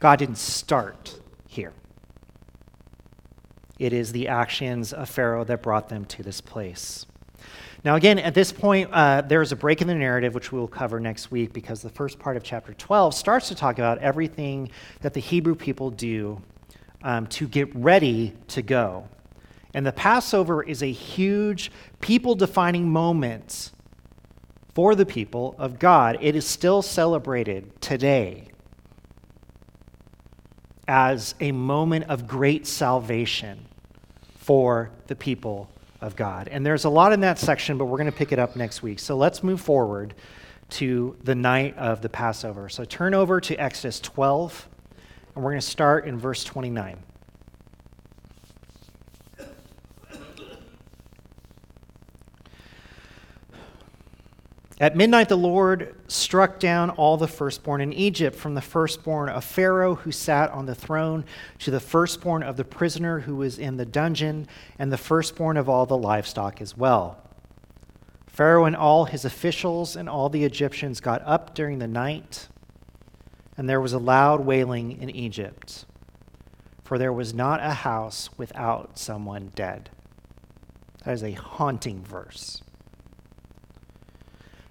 God 0.00 0.18
didn't 0.18 0.38
start 0.38 1.20
here. 1.46 1.72
It 3.78 3.92
is 3.92 4.12
the 4.12 4.28
actions 4.28 4.92
of 4.92 5.08
Pharaoh 5.08 5.44
that 5.44 5.62
brought 5.62 5.88
them 5.88 6.04
to 6.06 6.22
this 6.22 6.40
place. 6.40 7.06
Now, 7.84 7.96
again, 7.96 8.20
at 8.20 8.32
this 8.32 8.52
point, 8.52 8.90
uh, 8.92 9.22
there 9.22 9.42
is 9.42 9.50
a 9.50 9.56
break 9.56 9.80
in 9.80 9.88
the 9.88 9.94
narrative, 9.94 10.34
which 10.34 10.52
we 10.52 10.58
will 10.60 10.68
cover 10.68 11.00
next 11.00 11.32
week, 11.32 11.52
because 11.52 11.82
the 11.82 11.88
first 11.88 12.18
part 12.20 12.36
of 12.36 12.44
chapter 12.44 12.74
12 12.74 13.12
starts 13.12 13.48
to 13.48 13.56
talk 13.56 13.78
about 13.78 13.98
everything 13.98 14.70
that 15.00 15.14
the 15.14 15.20
Hebrew 15.20 15.56
people 15.56 15.90
do 15.90 16.40
um, 17.02 17.26
to 17.28 17.48
get 17.48 17.74
ready 17.74 18.34
to 18.48 18.62
go. 18.62 19.08
And 19.74 19.84
the 19.84 19.92
Passover 19.92 20.62
is 20.62 20.82
a 20.82 20.92
huge 20.92 21.72
people 22.00 22.36
defining 22.36 22.88
moment 22.88 23.72
for 24.74 24.94
the 24.94 25.06
people 25.06 25.54
of 25.58 25.78
God. 25.78 26.18
It 26.20 26.36
is 26.36 26.46
still 26.46 26.82
celebrated 26.82 27.80
today 27.80 28.48
as 30.88 31.34
a 31.40 31.52
moment 31.52 32.06
of 32.08 32.26
great 32.26 32.66
salvation 32.66 33.66
for 34.36 34.90
the 35.06 35.14
people 35.14 35.70
of 36.00 36.16
God. 36.16 36.48
And 36.48 36.66
there's 36.66 36.84
a 36.84 36.90
lot 36.90 37.12
in 37.12 37.20
that 37.20 37.38
section, 37.38 37.78
but 37.78 37.84
we're 37.84 37.98
going 37.98 38.10
to 38.10 38.16
pick 38.16 38.32
it 38.32 38.38
up 38.38 38.56
next 38.56 38.82
week. 38.82 38.98
So 38.98 39.16
let's 39.16 39.42
move 39.42 39.60
forward 39.60 40.14
to 40.70 41.16
the 41.22 41.34
night 41.34 41.76
of 41.76 42.02
the 42.02 42.08
Passover. 42.08 42.68
So 42.68 42.84
turn 42.84 43.14
over 43.14 43.40
to 43.40 43.54
Exodus 43.56 44.00
12, 44.00 44.68
and 45.34 45.44
we're 45.44 45.52
going 45.52 45.60
to 45.60 45.66
start 45.66 46.06
in 46.06 46.18
verse 46.18 46.42
29. 46.44 46.98
At 54.82 54.96
midnight, 54.96 55.28
the 55.28 55.36
Lord 55.36 55.94
struck 56.08 56.58
down 56.58 56.90
all 56.90 57.16
the 57.16 57.28
firstborn 57.28 57.80
in 57.80 57.92
Egypt, 57.92 58.34
from 58.34 58.56
the 58.56 58.60
firstborn 58.60 59.28
of 59.28 59.44
Pharaoh 59.44 59.94
who 59.94 60.10
sat 60.10 60.50
on 60.50 60.66
the 60.66 60.74
throne, 60.74 61.24
to 61.60 61.70
the 61.70 61.78
firstborn 61.78 62.42
of 62.42 62.56
the 62.56 62.64
prisoner 62.64 63.20
who 63.20 63.36
was 63.36 63.60
in 63.60 63.76
the 63.76 63.86
dungeon, 63.86 64.48
and 64.80 64.92
the 64.92 64.98
firstborn 64.98 65.56
of 65.56 65.68
all 65.68 65.86
the 65.86 65.96
livestock 65.96 66.60
as 66.60 66.76
well. 66.76 67.16
Pharaoh 68.26 68.64
and 68.64 68.74
all 68.74 69.04
his 69.04 69.24
officials 69.24 69.94
and 69.94 70.08
all 70.08 70.28
the 70.28 70.42
Egyptians 70.42 70.98
got 70.98 71.22
up 71.24 71.54
during 71.54 71.78
the 71.78 71.86
night, 71.86 72.48
and 73.56 73.68
there 73.68 73.80
was 73.80 73.92
a 73.92 74.00
loud 74.00 74.40
wailing 74.40 75.00
in 75.00 75.10
Egypt, 75.10 75.84
for 76.82 76.98
there 76.98 77.12
was 77.12 77.32
not 77.32 77.60
a 77.62 77.72
house 77.72 78.30
without 78.36 78.98
someone 78.98 79.52
dead. 79.54 79.90
That 81.04 81.12
is 81.12 81.22
a 81.22 81.30
haunting 81.34 82.02
verse. 82.02 82.60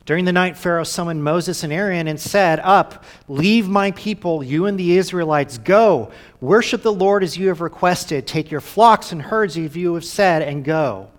During 0.06 0.26
the 0.26 0.32
night, 0.32 0.58
Pharaoh 0.58 0.84
summoned 0.84 1.24
Moses 1.24 1.64
and 1.64 1.72
Aaron 1.72 2.08
and 2.08 2.20
said, 2.20 2.60
Up, 2.60 3.06
leave 3.28 3.70
my 3.70 3.92
people, 3.92 4.44
you 4.44 4.66
and 4.66 4.80
the 4.80 4.98
Israelites. 4.98 5.60
Go, 5.60 6.12
worship 6.40 6.82
the 6.82 6.92
Lord 6.92 7.24
as 7.24 7.38
you 7.38 7.50
have 7.50 7.62
requested. 7.62 8.26
Take 8.26 8.50
your 8.50 8.62
flocks 8.62 9.12
and 9.12 9.22
herds 9.22 9.58
as 9.58 9.76
you 9.76 9.94
have 9.94 10.06
said, 10.06 10.42
and 10.42 10.66
go. 10.66 11.10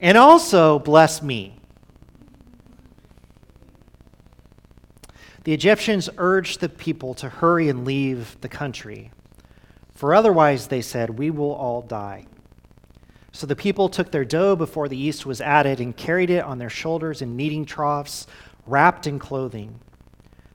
And 0.00 0.16
also 0.16 0.78
bless 0.78 1.22
me. 1.22 1.56
The 5.44 5.52
Egyptians 5.52 6.08
urged 6.16 6.60
the 6.60 6.68
people 6.68 7.14
to 7.14 7.28
hurry 7.28 7.68
and 7.68 7.84
leave 7.84 8.38
the 8.40 8.48
country, 8.48 9.10
for 9.94 10.14
otherwise, 10.14 10.68
they 10.68 10.82
said, 10.82 11.18
we 11.18 11.30
will 11.30 11.52
all 11.52 11.82
die. 11.82 12.26
So 13.38 13.46
the 13.46 13.54
people 13.54 13.88
took 13.88 14.10
their 14.10 14.24
dough 14.24 14.56
before 14.56 14.88
the 14.88 14.96
yeast 14.96 15.24
was 15.24 15.40
added 15.40 15.78
and 15.78 15.96
carried 15.96 16.28
it 16.28 16.42
on 16.42 16.58
their 16.58 16.68
shoulders 16.68 17.22
in 17.22 17.36
kneading 17.36 17.66
troughs, 17.66 18.26
wrapped 18.66 19.06
in 19.06 19.20
clothing. 19.20 19.78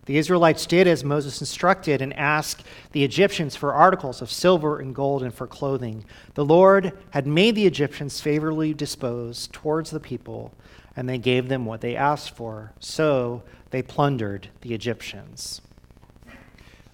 The 0.06 0.18
Israelites 0.18 0.66
did 0.66 0.86
as 0.86 1.02
Moses 1.02 1.40
instructed 1.40 2.02
and 2.02 2.12
asked 2.12 2.66
the 2.92 3.06
Egyptians 3.06 3.56
for 3.56 3.74
articles 3.74 4.22
of 4.22 4.30
silver 4.30 4.80
and 4.80 4.94
gold 4.94 5.24
and 5.24 5.34
for 5.34 5.48
clothing. 5.48 6.04
The 6.34 6.44
Lord 6.44 6.92
had 7.12 7.26
made 7.26 7.56
the 7.56 7.66
Egyptians 7.66 8.20
favorably 8.20 8.74
disposed 8.74 9.54
towards 9.54 9.90
the 9.90 10.02
people, 10.02 10.54
and 10.94 11.08
they 11.08 11.18
gave 11.18 11.48
them 11.48 11.64
what 11.64 11.80
they 11.80 11.96
asked 11.96 12.36
for. 12.36 12.74
So 12.82 13.44
they 13.70 13.82
plundered 13.82 14.50
the 14.60 14.74
Egyptians. 14.74 15.62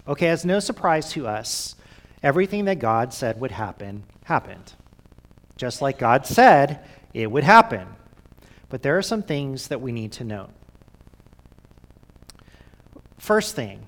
Okay, 0.06 0.28
as 0.28 0.44
no 0.44 0.60
surprise 0.60 1.10
to 1.14 1.26
us, 1.26 1.74
everything 2.22 2.66
that 2.66 2.78
God 2.78 3.12
said 3.12 3.40
would 3.40 3.50
happen 3.50 4.04
happened 4.26 4.74
just 5.60 5.82
like 5.82 5.98
God 5.98 6.24
said 6.24 6.80
it 7.12 7.30
would 7.30 7.44
happen. 7.44 7.86
But 8.70 8.80
there 8.82 8.96
are 8.96 9.02
some 9.02 9.22
things 9.22 9.68
that 9.68 9.82
we 9.82 9.92
need 9.92 10.12
to 10.12 10.24
note. 10.24 10.48
First 13.18 13.54
thing, 13.54 13.86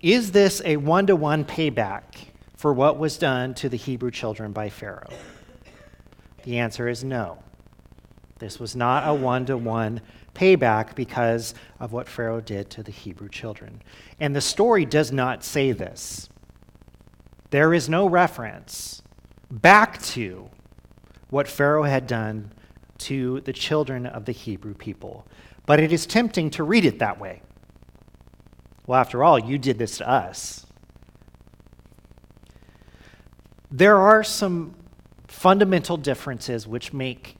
is 0.00 0.32
this 0.32 0.62
a 0.64 0.78
one 0.78 1.06
to 1.08 1.14
one 1.14 1.44
payback 1.44 2.02
for 2.56 2.72
what 2.72 2.98
was 2.98 3.18
done 3.18 3.52
to 3.54 3.68
the 3.68 3.76
Hebrew 3.76 4.10
children 4.10 4.52
by 4.52 4.70
Pharaoh? 4.70 5.12
The 6.44 6.58
answer 6.58 6.88
is 6.88 7.04
no. 7.04 7.42
This 8.38 8.58
was 8.58 8.74
not 8.74 9.06
a 9.06 9.12
one 9.12 9.44
to 9.46 9.58
one 9.58 10.00
payback 10.34 10.94
because 10.94 11.54
of 11.78 11.92
what 11.92 12.08
Pharaoh 12.08 12.40
did 12.40 12.70
to 12.70 12.82
the 12.82 12.90
Hebrew 12.90 13.28
children. 13.28 13.82
And 14.18 14.34
the 14.34 14.40
story 14.40 14.86
does 14.86 15.12
not 15.12 15.44
say 15.44 15.72
this. 15.72 16.30
There 17.50 17.74
is 17.74 17.90
no 17.90 18.08
reference 18.08 19.02
back 19.50 20.00
to 20.02 20.48
what 21.32 21.48
Pharaoh 21.48 21.84
had 21.84 22.06
done 22.06 22.52
to 22.98 23.40
the 23.40 23.54
children 23.54 24.04
of 24.04 24.26
the 24.26 24.32
Hebrew 24.32 24.74
people. 24.74 25.26
But 25.64 25.80
it 25.80 25.90
is 25.90 26.04
tempting 26.04 26.50
to 26.50 26.62
read 26.62 26.84
it 26.84 26.98
that 26.98 27.18
way. 27.18 27.40
Well, 28.86 29.00
after 29.00 29.24
all, 29.24 29.38
you 29.38 29.56
did 29.56 29.78
this 29.78 29.96
to 29.96 30.06
us. 30.06 30.66
There 33.70 33.96
are 33.96 34.22
some 34.22 34.74
fundamental 35.26 35.96
differences 35.96 36.68
which 36.68 36.92
make 36.92 37.36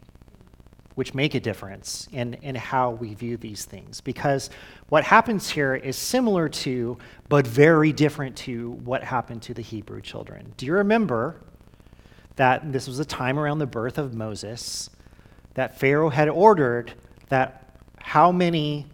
which 0.94 1.14
make 1.14 1.35
a 1.35 1.40
difference 1.40 2.07
in, 2.12 2.35
in 2.35 2.55
how 2.55 2.90
we 2.90 3.14
view 3.14 3.38
these 3.38 3.64
things. 3.64 4.02
Because 4.02 4.50
what 4.90 5.05
happens 5.05 5.48
here 5.48 5.74
is 5.74 5.96
similar 5.96 6.50
to, 6.50 6.98
but 7.31 7.46
very 7.46 7.94
different 7.94 8.37
to, 8.37 8.72
what 8.72 9.02
happened 9.02 9.40
to 9.42 9.55
the 9.55 9.62
Hebrew 9.62 10.02
children. 10.02 10.52
Do 10.59 10.66
you 10.66 10.74
remember 10.74 11.40
that 12.37 12.73
this 12.73 12.87
was 12.87 12.99
a 12.99 13.05
time 13.05 13.38
around 13.38 13.59
the 13.59 13.66
birth 13.66 13.99
of 13.99 14.14
Moses 14.14 14.90
that 15.55 15.79
Pharaoh 15.79 16.09
had 16.09 16.29
ordered 16.29 16.95
that 17.29 17.79
how 18.01 18.33
many, 18.33 18.87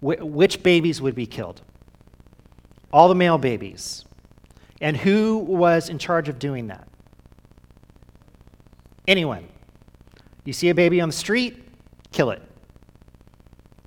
which 0.00 0.62
babies 0.62 1.00
would 1.00 1.14
be 1.14 1.26
killed? 1.26 1.62
All 2.92 3.08
the 3.08 3.14
male 3.14 3.38
babies. 3.38 4.04
And 4.80 4.96
who 4.96 5.38
was 5.38 5.88
in 5.88 5.98
charge 5.98 6.28
of 6.28 6.38
doing 6.38 6.68
that? 6.68 6.88
Anyone. 9.06 9.46
You 10.44 10.52
see 10.52 10.70
a 10.70 10.74
baby 10.74 11.00
on 11.00 11.10
the 11.10 11.14
street, 11.14 11.62
kill 12.12 12.30
it. 12.30 12.42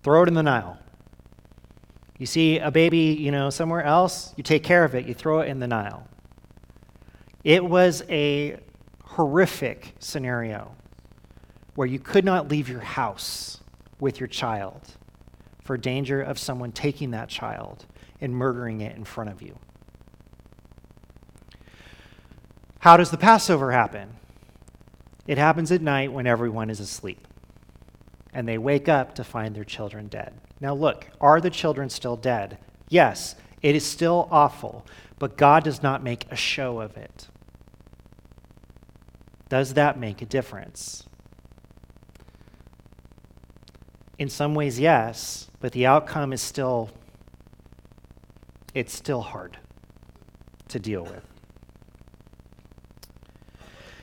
Throw 0.02 0.24
it 0.24 0.28
in 0.28 0.34
the 0.34 0.44
Nile. 0.44 0.78
You 2.20 2.26
see 2.26 2.60
a 2.60 2.70
baby, 2.70 3.18
you 3.20 3.32
know, 3.32 3.50
somewhere 3.50 3.84
else, 3.84 4.34
you 4.38 4.44
take 4.44 4.64
care 4.64 4.84
of 4.84 4.96
it, 4.96 5.06
you 5.06 5.14
throw 5.14 5.40
it 5.40 5.48
in 5.48 5.60
the 5.60 5.68
Nile. 5.68 6.08
It 7.44 7.66
was 7.66 8.04
a 8.08 8.58
horrific 9.14 9.96
scenario 10.00 10.76
where 11.76 11.88
you 11.88 12.00
could 12.00 12.26
not 12.26 12.50
leave 12.50 12.70
your 12.70 12.82
house 12.82 13.60
with 14.00 14.20
your 14.20 14.28
child 14.28 14.82
for 15.64 15.78
danger 15.78 16.22
of 16.22 16.38
someone 16.38 16.72
taking 16.72 17.12
that 17.12 17.30
child 17.30 17.86
and 18.22 18.34
murdering 18.36 18.82
it 18.82 18.96
in 18.96 19.04
front 19.04 19.30
of 19.30 19.42
you. 19.42 19.58
How 22.80 22.98
does 22.98 23.12
the 23.12 23.18
Passover 23.18 23.72
happen? 23.72 24.10
It 25.26 25.38
happens 25.38 25.72
at 25.72 25.82
night 25.82 26.12
when 26.12 26.28
everyone 26.28 26.70
is 26.70 26.80
asleep. 26.80 27.28
And 28.34 28.48
they 28.48 28.58
wake 28.58 28.90
up 28.90 29.16
to 29.16 29.24
find 29.24 29.56
their 29.56 29.64
children 29.64 30.08
dead. 30.08 30.34
Now, 30.60 30.74
look, 30.74 31.08
are 31.22 31.40
the 31.40 31.50
children 31.50 31.90
still 31.90 32.18
dead? 32.18 32.58
Yes, 32.90 33.36
it 33.62 33.76
is 33.76 33.86
still 33.86 34.28
awful, 34.32 34.86
but 35.20 35.38
God 35.38 35.64
does 35.64 35.82
not 35.82 36.04
make 36.04 36.26
a 36.30 36.36
show 36.36 36.82
of 36.82 36.98
it. 36.98 37.28
Does 39.50 39.74
that 39.76 40.00
make 40.00 40.22
a 40.22 40.26
difference? 40.26 41.04
In 44.18 44.30
some 44.30 44.56
ways, 44.56 44.80
yes, 44.80 45.50
but 45.60 45.72
the 45.72 45.86
outcome 45.86 46.34
is 46.34 46.42
still 46.42 46.90
it's 48.74 48.94
still 48.94 49.22
hard 49.22 49.58
to 50.70 50.80
deal 50.80 51.04
with. 51.04 51.24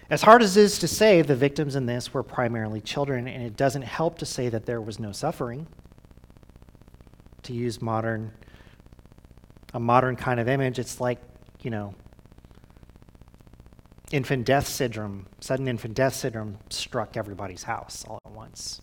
As 0.09 0.22
hard 0.22 0.42
as 0.42 0.57
it 0.57 0.62
is 0.62 0.79
to 0.81 0.88
say, 0.88 1.22
the 1.22 1.37
victims 1.37 1.76
in 1.76 1.87
this 1.87 2.12
were 2.12 2.22
primarily 2.22 2.81
children, 2.81 3.29
and 3.29 3.44
it 3.44 3.57
doesn't 3.57 3.83
help 3.83 4.18
to 4.18 4.26
say 4.26 4.48
that 4.48 4.66
there 4.66 4.81
was 4.81 4.98
no 4.98 5.12
suffering. 5.12 5.66
To 7.44 7.53
use 7.53 7.81
modern, 7.81 8.33
a 9.72 9.81
modern 9.81 10.16
kind 10.16 10.40
of 10.40 10.48
image, 10.48 10.79
it's 10.79 11.00
like, 11.00 11.20
you 11.62 11.70
know, 11.70 11.94
infant 14.11 14.44
death 14.44 14.66
syndrome, 14.66 15.27
sudden 15.40 15.68
infant 15.68 15.94
death 15.94 16.14
syndrome 16.14 16.59
struck 16.68 17.16
everybody's 17.16 17.62
house 17.62 18.05
all 18.09 18.20
at 18.25 18.33
once. 18.33 18.81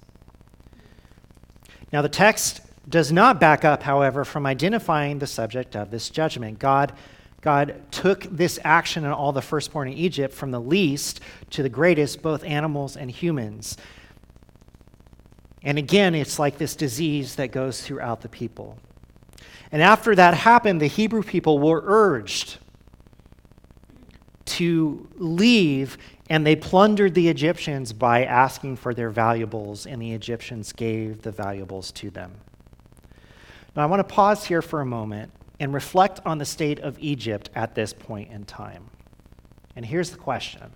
Now, 1.92 2.02
the 2.02 2.10
text 2.10 2.62
does 2.88 3.12
not 3.12 3.40
back 3.40 3.66
up, 3.66 3.84
however, 3.84 4.24
from 4.24 4.46
identifying 4.46 5.20
the 5.20 5.28
subject 5.28 5.76
of 5.76 5.92
this 5.92 6.10
judgment. 6.10 6.60
God 6.60 6.94
God 7.42 7.82
took 7.92 8.24
this 8.24 8.60
action 8.64 9.06
on 9.06 9.14
all 9.14 9.32
the 9.32 9.42
firstborn 9.42 9.88
in 9.88 9.98
Egypt 9.98 10.34
from 10.34 10.52
the 10.52 10.60
least 10.60 11.22
to 11.52 11.64
the 11.64 11.70
greatest, 11.70 12.22
both 12.22 12.44
animals 12.44 12.98
and 12.98 13.12
humans. 13.12 13.78
And 15.62 15.78
again, 15.78 16.16
it's 16.16 16.40
like 16.40 16.58
this 16.58 16.76
disease 16.76 17.36
that 17.36 17.52
goes 17.52 17.82
throughout 17.82 18.22
the 18.22 18.30
people. 18.30 18.78
And 19.72 19.82
after 19.82 20.16
that 20.16 20.34
happened, 20.34 20.82
the 20.82 20.88
Hebrew 20.88 21.24
people 21.24 21.60
were 21.60 21.84
urged 21.86 22.58
to 24.48 25.08
leave, 25.16 25.98
and 26.30 26.46
they 26.46 26.56
plundered 26.56 27.14
the 27.14 27.30
Egyptians 27.30 27.94
by 27.94 28.26
asking 28.26 28.78
for 28.78 28.94
their 28.94 29.10
valuables, 29.10 29.86
and 29.86 30.02
the 30.02 30.14
Egyptians 30.14 30.74
gave 30.74 31.22
the 31.22 31.32
valuables 31.32 31.92
to 31.94 32.10
them. 32.10 32.34
Now, 33.76 33.84
I 33.84 33.86
want 33.86 34.00
to 34.00 34.14
pause 34.14 34.46
here 34.46 34.62
for 34.62 34.82
a 34.82 34.86
moment 34.86 35.32
and 35.60 35.74
reflect 35.74 36.20
on 36.26 36.38
the 36.38 36.46
state 36.46 36.80
of 36.80 36.98
Egypt 37.00 37.50
at 37.56 37.76
this 37.76 37.94
point 37.94 38.32
in 38.32 38.46
time. 38.46 38.90
And 39.76 39.86
here's 39.86 40.10
the 40.10 40.18
question 40.18 40.72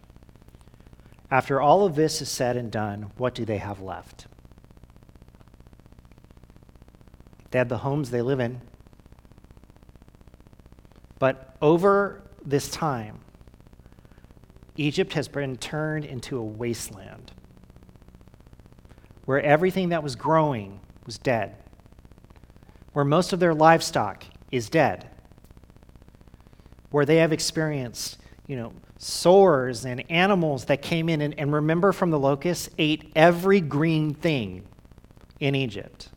After 1.29 1.59
all 1.59 1.85
of 1.85 1.95
this 1.95 2.21
is 2.21 2.29
said 2.29 2.57
and 2.57 2.71
done, 2.71 3.11
what 3.17 3.33
do 3.33 3.45
they 3.45 3.57
have 3.57 3.81
left? 3.81 4.27
They 7.51 7.59
have 7.59 7.69
the 7.69 7.79
homes 7.79 8.11
they 8.11 8.21
live 8.21 8.39
in. 8.39 8.61
But 11.19 11.55
over 11.61 12.23
this 12.43 12.69
time, 12.69 13.19
Egypt 14.77 15.13
has 15.13 15.27
been 15.27 15.57
turned 15.57 16.05
into 16.05 16.37
a 16.37 16.43
wasteland 16.43 17.31
where 19.25 19.41
everything 19.41 19.89
that 19.89 20.03
was 20.03 20.15
growing 20.15 20.79
was 21.05 21.17
dead, 21.17 21.55
where 22.93 23.05
most 23.05 23.33
of 23.33 23.39
their 23.39 23.53
livestock 23.53 24.23
is 24.51 24.69
dead. 24.69 25.07
Where 26.89 27.05
they 27.05 27.17
have 27.17 27.31
experienced, 27.31 28.17
you 28.47 28.57
know, 28.57 28.73
sores 28.97 29.85
and 29.85 30.03
animals 30.11 30.65
that 30.65 30.81
came 30.81 31.07
in 31.07 31.21
and, 31.21 31.37
and 31.39 31.53
remember 31.53 31.91
from 31.91 32.11
the 32.11 32.19
locusts, 32.19 32.69
ate 32.77 33.11
every 33.15 33.61
green 33.61 34.13
thing 34.13 34.67
in 35.39 35.55
Egypt. 35.55 36.09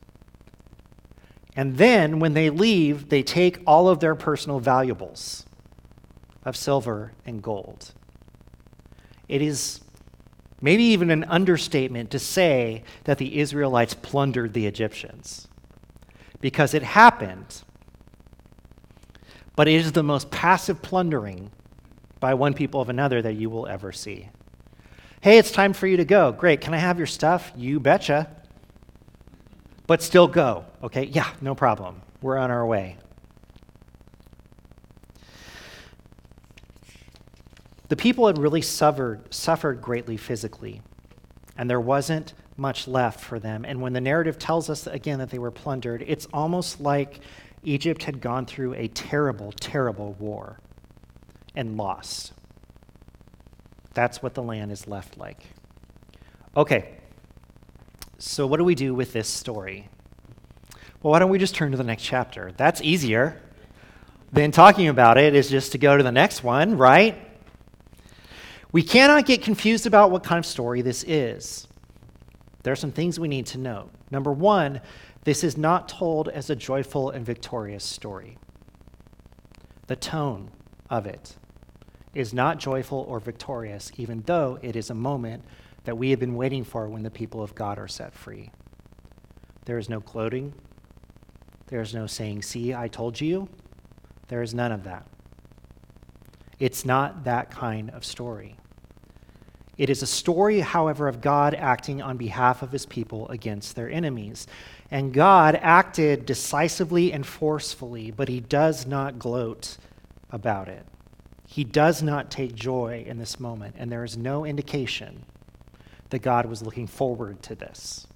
And 1.56 1.76
then 1.76 2.18
when 2.18 2.34
they 2.34 2.50
leave, 2.50 3.08
they 3.08 3.22
take 3.22 3.60
all 3.66 3.88
of 3.88 4.00
their 4.00 4.14
personal 4.14 4.58
valuables 4.58 5.46
of 6.44 6.56
silver 6.56 7.12
and 7.24 7.42
gold. 7.42 7.94
It 9.28 9.42
is 9.42 9.80
maybe 10.60 10.84
even 10.84 11.10
an 11.10 11.24
understatement 11.24 12.10
to 12.10 12.18
say 12.18 12.84
that 13.04 13.18
the 13.18 13.38
Israelites 13.38 13.94
plundered 13.94 14.54
the 14.54 14.66
Egyptians 14.66 15.48
because 16.40 16.74
it 16.74 16.82
happened 16.82 17.62
but 19.56 19.68
it 19.68 19.74
is 19.74 19.92
the 19.92 20.02
most 20.02 20.30
passive 20.30 20.82
plundering 20.82 21.50
by 22.20 22.34
one 22.34 22.54
people 22.54 22.80
of 22.80 22.88
another 22.88 23.22
that 23.22 23.34
you 23.34 23.50
will 23.50 23.66
ever 23.66 23.92
see. 23.92 24.28
Hey, 25.20 25.38
it's 25.38 25.50
time 25.50 25.72
for 25.72 25.86
you 25.86 25.96
to 25.98 26.04
go. 26.04 26.32
Great. 26.32 26.60
Can 26.60 26.74
I 26.74 26.78
have 26.78 26.98
your 26.98 27.06
stuff? 27.06 27.52
You 27.56 27.80
betcha. 27.80 28.30
But 29.86 30.02
still 30.02 30.28
go. 30.28 30.64
Okay? 30.82 31.04
Yeah, 31.04 31.30
no 31.40 31.54
problem. 31.54 32.02
We're 32.20 32.36
on 32.36 32.50
our 32.50 32.66
way. 32.66 32.96
The 37.88 37.96
people 37.96 38.26
had 38.26 38.38
really 38.38 38.62
suffered, 38.62 39.32
suffered 39.32 39.82
greatly 39.82 40.16
physically, 40.16 40.80
and 41.56 41.68
there 41.68 41.80
wasn't 41.80 42.34
much 42.56 42.88
left 42.88 43.20
for 43.20 43.38
them. 43.38 43.64
And 43.64 43.80
when 43.80 43.92
the 43.92 44.00
narrative 44.00 44.38
tells 44.38 44.70
us 44.70 44.86
again 44.86 45.18
that 45.18 45.30
they 45.30 45.38
were 45.38 45.50
plundered, 45.50 46.04
it's 46.06 46.26
almost 46.32 46.80
like 46.80 47.20
Egypt 47.62 48.04
had 48.04 48.20
gone 48.20 48.46
through 48.46 48.74
a 48.74 48.88
terrible, 48.88 49.52
terrible 49.52 50.12
war 50.14 50.60
and 51.54 51.76
lost. 51.76 52.32
That's 53.92 54.22
what 54.22 54.34
the 54.34 54.42
land 54.42 54.72
is 54.72 54.86
left 54.86 55.16
like. 55.18 55.44
Okay, 56.56 56.94
so 58.18 58.46
what 58.46 58.58
do 58.58 58.64
we 58.64 58.74
do 58.74 58.94
with 58.94 59.12
this 59.12 59.28
story? 59.28 59.88
Well, 61.02 61.12
why 61.12 61.18
don't 61.18 61.30
we 61.30 61.38
just 61.38 61.54
turn 61.54 61.72
to 61.72 61.76
the 61.76 61.84
next 61.84 62.02
chapter? 62.02 62.52
That's 62.56 62.80
easier 62.80 63.40
than 64.32 64.50
talking 64.50 64.88
about 64.88 65.18
it, 65.18 65.34
is 65.34 65.50
just 65.50 65.72
to 65.72 65.78
go 65.78 65.96
to 65.96 66.02
the 66.02 66.12
next 66.12 66.42
one, 66.42 66.76
right? 66.78 67.23
We 68.74 68.82
cannot 68.82 69.24
get 69.24 69.40
confused 69.40 69.86
about 69.86 70.10
what 70.10 70.24
kind 70.24 70.36
of 70.36 70.44
story 70.44 70.82
this 70.82 71.04
is. 71.04 71.68
There 72.64 72.72
are 72.72 72.76
some 72.76 72.90
things 72.90 73.20
we 73.20 73.28
need 73.28 73.46
to 73.46 73.58
know. 73.58 73.88
Number 74.10 74.32
one, 74.32 74.80
this 75.22 75.44
is 75.44 75.56
not 75.56 75.88
told 75.88 76.28
as 76.28 76.50
a 76.50 76.56
joyful 76.56 77.10
and 77.10 77.24
victorious 77.24 77.84
story. 77.84 78.36
The 79.86 79.94
tone 79.94 80.50
of 80.90 81.06
it 81.06 81.36
is 82.16 82.34
not 82.34 82.58
joyful 82.58 83.06
or 83.08 83.20
victorious, 83.20 83.92
even 83.96 84.22
though 84.22 84.58
it 84.60 84.74
is 84.74 84.90
a 84.90 84.94
moment 84.94 85.44
that 85.84 85.96
we 85.96 86.10
have 86.10 86.18
been 86.18 86.34
waiting 86.34 86.64
for 86.64 86.88
when 86.88 87.04
the 87.04 87.12
people 87.12 87.44
of 87.44 87.54
God 87.54 87.78
are 87.78 87.86
set 87.86 88.12
free. 88.12 88.50
There 89.66 89.78
is 89.78 89.88
no 89.88 90.00
gloating. 90.00 90.52
There 91.68 91.80
is 91.80 91.94
no 91.94 92.08
saying, 92.08 92.42
See, 92.42 92.74
I 92.74 92.88
told 92.88 93.20
you. 93.20 93.48
There 94.26 94.42
is 94.42 94.52
none 94.52 94.72
of 94.72 94.82
that. 94.82 95.06
It's 96.58 96.84
not 96.84 97.22
that 97.22 97.52
kind 97.52 97.90
of 97.90 98.04
story. 98.04 98.56
It 99.76 99.90
is 99.90 100.02
a 100.02 100.06
story, 100.06 100.60
however, 100.60 101.08
of 101.08 101.20
God 101.20 101.54
acting 101.54 102.00
on 102.00 102.16
behalf 102.16 102.62
of 102.62 102.70
his 102.70 102.86
people 102.86 103.28
against 103.28 103.74
their 103.74 103.90
enemies. 103.90 104.46
And 104.90 105.12
God 105.12 105.58
acted 105.60 106.26
decisively 106.26 107.12
and 107.12 107.26
forcefully, 107.26 108.10
but 108.10 108.28
he 108.28 108.40
does 108.40 108.86
not 108.86 109.18
gloat 109.18 109.76
about 110.30 110.68
it. 110.68 110.86
He 111.46 111.64
does 111.64 112.02
not 112.02 112.30
take 112.30 112.54
joy 112.54 113.04
in 113.06 113.18
this 113.18 113.38
moment, 113.38 113.76
and 113.78 113.90
there 113.90 114.04
is 114.04 114.16
no 114.16 114.44
indication 114.44 115.24
that 116.10 116.20
God 116.20 116.46
was 116.46 116.62
looking 116.62 116.86
forward 116.86 117.42
to 117.42 117.54
this. 117.54 118.06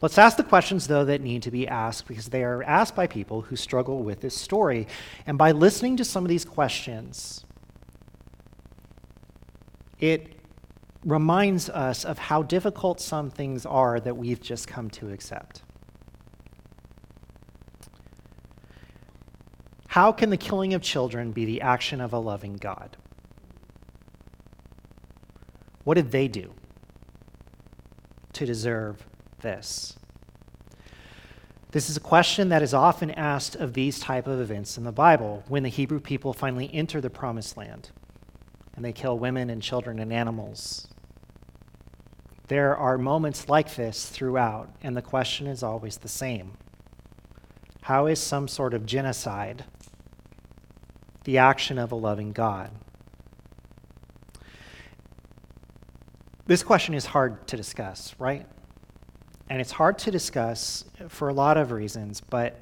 Let's 0.00 0.18
ask 0.18 0.36
the 0.36 0.42
questions, 0.42 0.88
though, 0.88 1.04
that 1.04 1.20
need 1.20 1.42
to 1.44 1.50
be 1.52 1.68
asked 1.68 2.08
because 2.08 2.28
they 2.28 2.42
are 2.42 2.62
asked 2.64 2.96
by 2.96 3.06
people 3.06 3.42
who 3.42 3.54
struggle 3.54 4.02
with 4.02 4.20
this 4.20 4.36
story. 4.36 4.88
And 5.26 5.38
by 5.38 5.52
listening 5.52 5.96
to 5.98 6.04
some 6.04 6.24
of 6.24 6.28
these 6.28 6.44
questions, 6.44 7.44
it 10.02 10.32
reminds 11.04 11.70
us 11.70 12.04
of 12.04 12.18
how 12.18 12.42
difficult 12.42 13.00
some 13.00 13.30
things 13.30 13.64
are 13.64 14.00
that 14.00 14.16
we've 14.16 14.40
just 14.40 14.66
come 14.66 14.90
to 14.90 15.10
accept. 15.12 15.62
How 19.86 20.10
can 20.10 20.30
the 20.30 20.36
killing 20.36 20.74
of 20.74 20.82
children 20.82 21.30
be 21.30 21.44
the 21.44 21.60
action 21.60 22.00
of 22.00 22.12
a 22.12 22.18
loving 22.18 22.54
God? 22.54 22.96
What 25.84 25.94
did 25.94 26.10
they 26.10 26.26
do 26.26 26.52
to 28.32 28.44
deserve 28.44 29.06
this? 29.40 29.96
This 31.70 31.88
is 31.88 31.96
a 31.96 32.00
question 32.00 32.48
that 32.48 32.62
is 32.62 32.74
often 32.74 33.12
asked 33.12 33.54
of 33.54 33.74
these 33.74 34.00
type 34.00 34.26
of 34.26 34.40
events 34.40 34.76
in 34.76 34.82
the 34.82 34.92
Bible 34.92 35.44
when 35.46 35.62
the 35.62 35.68
Hebrew 35.68 36.00
people 36.00 36.32
finally 36.32 36.68
enter 36.74 37.00
the 37.00 37.08
promised 37.08 37.56
land 37.56 37.90
and 38.74 38.84
they 38.84 38.92
kill 38.92 39.18
women 39.18 39.50
and 39.50 39.62
children 39.62 39.98
and 39.98 40.12
animals. 40.12 40.88
There 42.48 42.76
are 42.76 42.98
moments 42.98 43.48
like 43.48 43.76
this 43.76 44.06
throughout, 44.08 44.74
and 44.82 44.96
the 44.96 45.02
question 45.02 45.46
is 45.46 45.62
always 45.62 45.98
the 45.98 46.08
same 46.08 46.52
How 47.82 48.06
is 48.06 48.20
some 48.20 48.48
sort 48.48 48.74
of 48.74 48.86
genocide 48.86 49.64
the 51.24 51.38
action 51.38 51.78
of 51.78 51.92
a 51.92 51.96
loving 51.96 52.32
God? 52.32 52.70
This 56.46 56.62
question 56.62 56.94
is 56.94 57.06
hard 57.06 57.46
to 57.48 57.56
discuss, 57.56 58.14
right? 58.18 58.46
And 59.48 59.60
it's 59.60 59.70
hard 59.70 59.98
to 60.00 60.10
discuss 60.10 60.84
for 61.08 61.28
a 61.28 61.34
lot 61.34 61.56
of 61.56 61.70
reasons, 61.70 62.20
but 62.20 62.60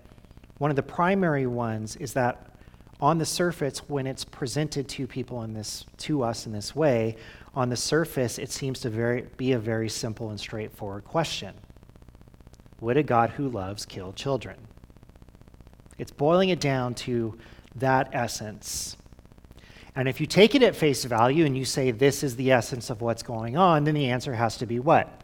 one 0.59 0.71
of 0.71 0.77
the 0.77 0.83
primary 0.83 1.47
ones 1.47 1.97
is 1.97 2.13
that 2.13 2.50
on 3.01 3.19
the 3.19 3.27
surface, 3.27 3.79
when 3.89 4.07
it's 4.07 4.25
presented 4.25 4.89
to 4.89 5.07
people 5.07 5.43
in 5.43 5.55
this, 5.55 5.87
to 5.99 6.23
us 6.23 6.47
in 6.47 6.53
this 6.53 6.75
way, 6.77 7.17
on 7.55 7.69
the 7.69 7.77
surface, 7.77 8.39
it 8.39 8.51
seems 8.51 8.81
to 8.81 8.91
very, 8.91 9.23
be 9.37 9.53
a 9.53 9.59
very 9.59 9.89
simple 9.89 10.31
and 10.31 10.39
straightforward 10.39 11.05
question 11.05 11.55
Would 12.81 12.97
a 12.97 13.03
God 13.03 13.31
who 13.31 13.49
loves 13.49 13.87
kill 13.87 14.13
children? 14.13 14.57
It's 15.99 16.13
boiling 16.13 16.51
it 16.51 16.61
down 16.61 16.95
to 16.97 17.39
that 17.77 18.11
essence. 18.13 18.97
And 19.97 20.09
if 20.09 20.21
you 20.21 20.27
take 20.27 20.55
it 20.55 20.63
at 20.63 20.77
face 20.77 21.05
value 21.05 21.45
and 21.45 21.57
you 21.57 21.65
say 21.65 21.91
this 21.91 22.23
is 22.23 22.37
the 22.37 22.53
essence 22.53 22.91
of 22.91 23.01
what's 23.01 23.23
going 23.23 23.57
on, 23.57 23.85
then 23.85 23.95
the 23.95 24.09
answer 24.11 24.35
has 24.35 24.57
to 24.59 24.67
be 24.67 24.79
what? 24.79 25.23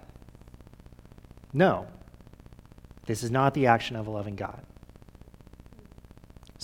No. 1.52 1.86
This 3.06 3.22
is 3.22 3.30
not 3.30 3.54
the 3.54 3.66
action 3.66 3.96
of 3.96 4.06
a 4.06 4.10
loving 4.10 4.34
God. 4.34 4.60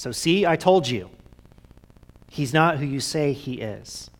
So, 0.02 0.10
see, 0.10 0.44
I 0.44 0.56
told 0.56 0.88
you. 0.88 1.10
He's 2.28 2.52
not 2.52 2.78
who 2.78 2.84
you 2.84 2.98
say 2.98 3.32
he 3.32 3.60
is. 3.60 4.10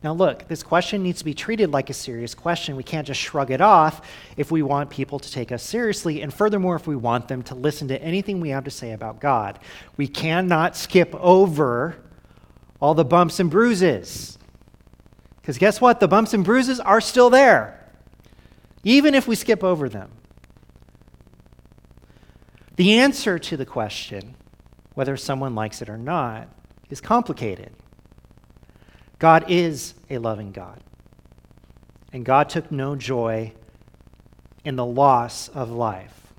Now, 0.00 0.12
look, 0.12 0.46
this 0.46 0.62
question 0.62 1.02
needs 1.02 1.18
to 1.18 1.24
be 1.24 1.34
treated 1.34 1.72
like 1.72 1.90
a 1.90 1.94
serious 1.94 2.32
question. 2.32 2.76
We 2.76 2.84
can't 2.84 3.08
just 3.08 3.20
shrug 3.20 3.50
it 3.50 3.60
off 3.60 4.06
if 4.36 4.52
we 4.52 4.62
want 4.62 4.88
people 4.88 5.18
to 5.18 5.28
take 5.28 5.50
us 5.50 5.64
seriously, 5.64 6.22
and 6.22 6.32
furthermore, 6.32 6.76
if 6.76 6.86
we 6.86 6.94
want 6.94 7.26
them 7.26 7.42
to 7.42 7.56
listen 7.56 7.88
to 7.88 8.00
anything 8.00 8.40
we 8.40 8.50
have 8.50 8.62
to 8.66 8.70
say 8.70 8.92
about 8.92 9.18
God. 9.18 9.58
We 9.96 10.06
cannot 10.06 10.76
skip 10.76 11.12
over 11.16 11.96
all 12.80 12.94
the 12.94 13.04
bumps 13.04 13.40
and 13.40 13.50
bruises. 13.50 14.38
Because 15.40 15.58
guess 15.58 15.80
what? 15.80 15.98
The 15.98 16.06
bumps 16.06 16.34
and 16.34 16.44
bruises 16.44 16.78
are 16.78 17.00
still 17.00 17.30
there, 17.30 17.84
even 18.84 19.12
if 19.12 19.26
we 19.26 19.34
skip 19.34 19.64
over 19.64 19.88
them. 19.88 20.12
The 22.76 23.00
answer 23.00 23.40
to 23.40 23.56
the 23.56 23.66
question 23.66 24.36
whether 24.96 25.14
someone 25.14 25.54
likes 25.54 25.82
it 25.82 25.90
or 25.90 25.98
not, 25.98 26.48
is 26.88 27.02
complicated. 27.02 27.70
God 29.18 29.44
is 29.46 29.92
a 30.08 30.16
loving 30.16 30.52
God. 30.52 30.82
And 32.14 32.24
God 32.24 32.48
took 32.48 32.72
no 32.72 32.96
joy 32.96 33.52
in 34.64 34.76
the 34.76 34.86
loss 34.86 35.48
of 35.48 35.70
life. 35.70 36.32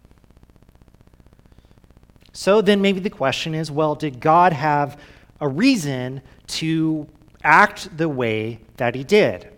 So 2.34 2.62
then, 2.62 2.82
maybe 2.82 3.00
the 3.00 3.12
question 3.12 3.54
is 3.54 3.70
well, 3.70 3.94
did 3.94 4.20
God 4.20 4.54
have 4.54 5.00
a 5.40 5.48
reason 5.48 6.24
to 6.48 7.08
act 7.44 7.96
the 7.96 8.10
way 8.10 8.60
that 8.78 8.96
he 8.96 9.04
did? 9.04 9.50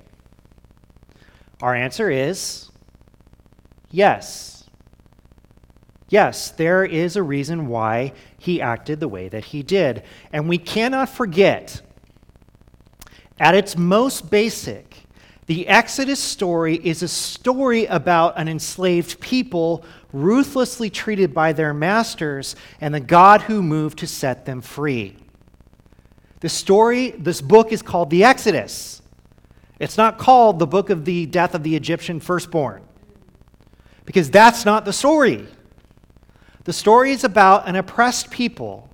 Our 1.62 1.74
answer 1.74 2.12
is 2.12 2.70
yes. 3.92 4.66
Yes, 6.10 6.52
there 6.52 6.84
is 6.84 7.16
a 7.16 7.24
reason 7.24 7.68
why 7.68 8.12
he 8.40 8.62
acted 8.62 9.00
the 9.00 9.08
way 9.08 9.28
that 9.28 9.46
he 9.46 9.62
did. 9.62 10.04
And 10.34 10.50
we 10.50 10.58
cannot 10.58 11.10
forget, 11.10 11.82
at 13.40 13.54
its 13.54 13.78
most 13.78 14.32
basic, 14.32 14.96
the 15.46 15.68
Exodus 15.68 16.20
story 16.20 16.76
is 16.76 17.04
a 17.04 17.08
story 17.08 17.86
about 17.86 18.38
an 18.38 18.48
enslaved 18.48 19.20
people 19.20 19.84
ruthlessly 20.14 20.90
treated 20.90 21.34
by 21.34 21.54
their 21.54 21.74
masters 21.74 22.56
and 22.82 22.94
the 22.94 23.00
God 23.00 23.42
who 23.42 23.62
moved 23.62 24.00
to 24.00 24.08
set 24.08 24.46
them 24.46 24.62
free. 24.62 25.18
The 26.42 26.50
story, 26.50 27.12
this 27.12 27.42
book 27.42 27.72
is 27.72 27.82
called 27.82 28.10
the 28.10 28.24
Exodus. 28.24 29.02
It's 29.80 29.98
not 29.98 30.18
called 30.18 30.60
the 30.60 30.68
book 30.68 30.90
of 30.90 31.06
the 31.06 31.26
death 31.26 31.56
of 31.56 31.64
the 31.64 31.76
Egyptian 31.76 32.20
firstborn, 32.20 32.84
because 34.06 34.30
that's 34.30 34.66
not 34.66 34.86
the 34.86 34.94
story. 34.94 35.48
The 36.64 36.74
story 36.74 37.12
is 37.12 37.24
about 37.24 37.68
an 37.68 37.76
oppressed 37.76 38.32
people 38.32 38.90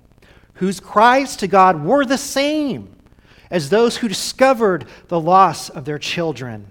whose 0.54 0.80
cries 0.80 1.36
to 1.36 1.46
God 1.46 1.84
were 1.84 2.04
the 2.04 2.18
same 2.18 2.94
as 3.50 3.68
those 3.68 3.98
who 3.98 4.08
discovered 4.08 4.86
the 5.08 5.20
loss 5.20 5.68
of 5.68 5.84
their 5.84 5.98
children. 5.98 6.66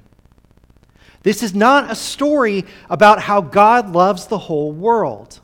This 1.24 1.42
is 1.42 1.56
not 1.56 1.92
a 1.92 1.96
story 1.96 2.66
about 2.90 3.22
how 3.22 3.42
God 3.42 3.90
loves 3.90 4.28
the 4.28 4.38
whole 4.38 4.72
world. 4.72 5.40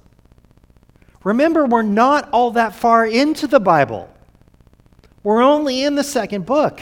Remember, 1.24 1.66
we're 1.66 1.82
not 1.82 2.30
all 2.32 2.52
that 2.52 2.76
far 2.76 3.06
into 3.06 3.48
the 3.48 3.60
Bible. 3.60 4.10
We're 5.24 5.42
only 5.42 5.84
in 5.84 5.96
the 5.96 6.04
second 6.04 6.46
book. 6.46 6.82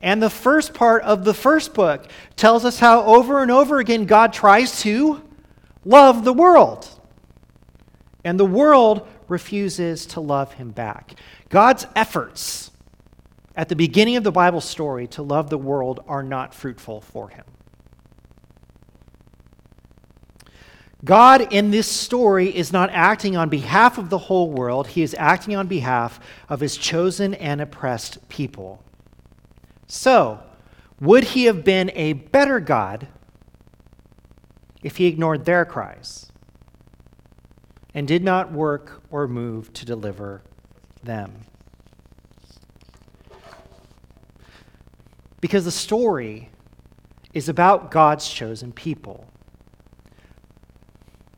And 0.00 0.22
the 0.22 0.30
first 0.30 0.74
part 0.74 1.02
of 1.02 1.24
the 1.24 1.34
first 1.34 1.74
book 1.74 2.08
tells 2.36 2.64
us 2.64 2.78
how 2.78 3.02
over 3.02 3.42
and 3.42 3.50
over 3.50 3.78
again 3.78 4.06
God 4.06 4.32
tries 4.32 4.80
to 4.82 5.22
love 5.84 6.24
the 6.24 6.32
world. 6.32 6.88
And 8.24 8.38
the 8.38 8.44
world 8.44 9.06
refuses 9.28 10.06
to 10.06 10.20
love 10.20 10.54
him 10.54 10.70
back. 10.70 11.14
God's 11.48 11.86
efforts 11.94 12.70
at 13.54 13.68
the 13.68 13.76
beginning 13.76 14.16
of 14.16 14.24
the 14.24 14.32
Bible 14.32 14.60
story 14.60 15.06
to 15.08 15.22
love 15.22 15.50
the 15.50 15.58
world 15.58 16.00
are 16.06 16.22
not 16.22 16.54
fruitful 16.54 17.00
for 17.00 17.28
him. 17.28 17.44
God 21.04 21.52
in 21.52 21.70
this 21.70 21.86
story 21.86 22.54
is 22.54 22.72
not 22.72 22.90
acting 22.90 23.36
on 23.36 23.48
behalf 23.48 23.98
of 23.98 24.10
the 24.10 24.18
whole 24.18 24.50
world, 24.50 24.88
he 24.88 25.02
is 25.02 25.14
acting 25.18 25.54
on 25.54 25.68
behalf 25.68 26.18
of 26.48 26.60
his 26.60 26.76
chosen 26.76 27.34
and 27.34 27.60
oppressed 27.60 28.28
people. 28.28 28.82
So, 29.86 30.40
would 31.00 31.22
he 31.24 31.44
have 31.44 31.64
been 31.64 31.92
a 31.94 32.14
better 32.14 32.58
God 32.58 33.06
if 34.82 34.96
he 34.96 35.06
ignored 35.06 35.44
their 35.44 35.64
cries 35.64 36.30
and 37.94 38.06
did 38.06 38.22
not 38.22 38.52
work 38.52 39.02
or 39.10 39.26
move 39.26 39.72
to 39.72 39.84
deliver 39.84 40.42
them. 41.02 41.32
Because 45.40 45.64
the 45.64 45.70
story 45.70 46.50
is 47.32 47.48
about 47.48 47.90
God's 47.90 48.28
chosen 48.28 48.72
people, 48.72 49.26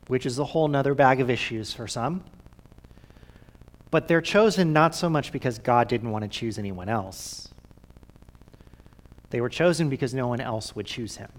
which 0.07 0.25
is 0.25 0.39
a 0.39 0.45
whole 0.45 0.67
nother 0.67 0.95
bag 0.95 1.21
of 1.21 1.29
issues 1.29 1.73
for 1.73 1.87
some. 1.87 2.23
But 3.91 4.07
they're 4.07 4.21
chosen 4.21 4.73
not 4.73 4.95
so 4.95 5.09
much 5.09 5.31
because 5.31 5.59
God 5.59 5.87
didn't 5.87 6.11
want 6.11 6.23
to 6.23 6.29
choose 6.29 6.57
anyone 6.57 6.89
else, 6.89 7.49
They 9.29 9.41
were 9.41 9.49
chosen 9.49 9.89
because 9.89 10.13
no 10.13 10.27
one 10.27 10.41
else 10.41 10.75
would 10.75 10.85
choose 10.85 11.17
him. 11.17 11.31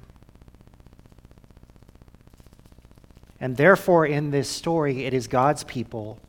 And 3.42 3.56
therefore, 3.56 4.06
in 4.06 4.30
this 4.30 4.48
story, 4.48 5.04
it 5.04 5.12
is 5.12 5.26
God's 5.26 5.64
people 5.64 6.20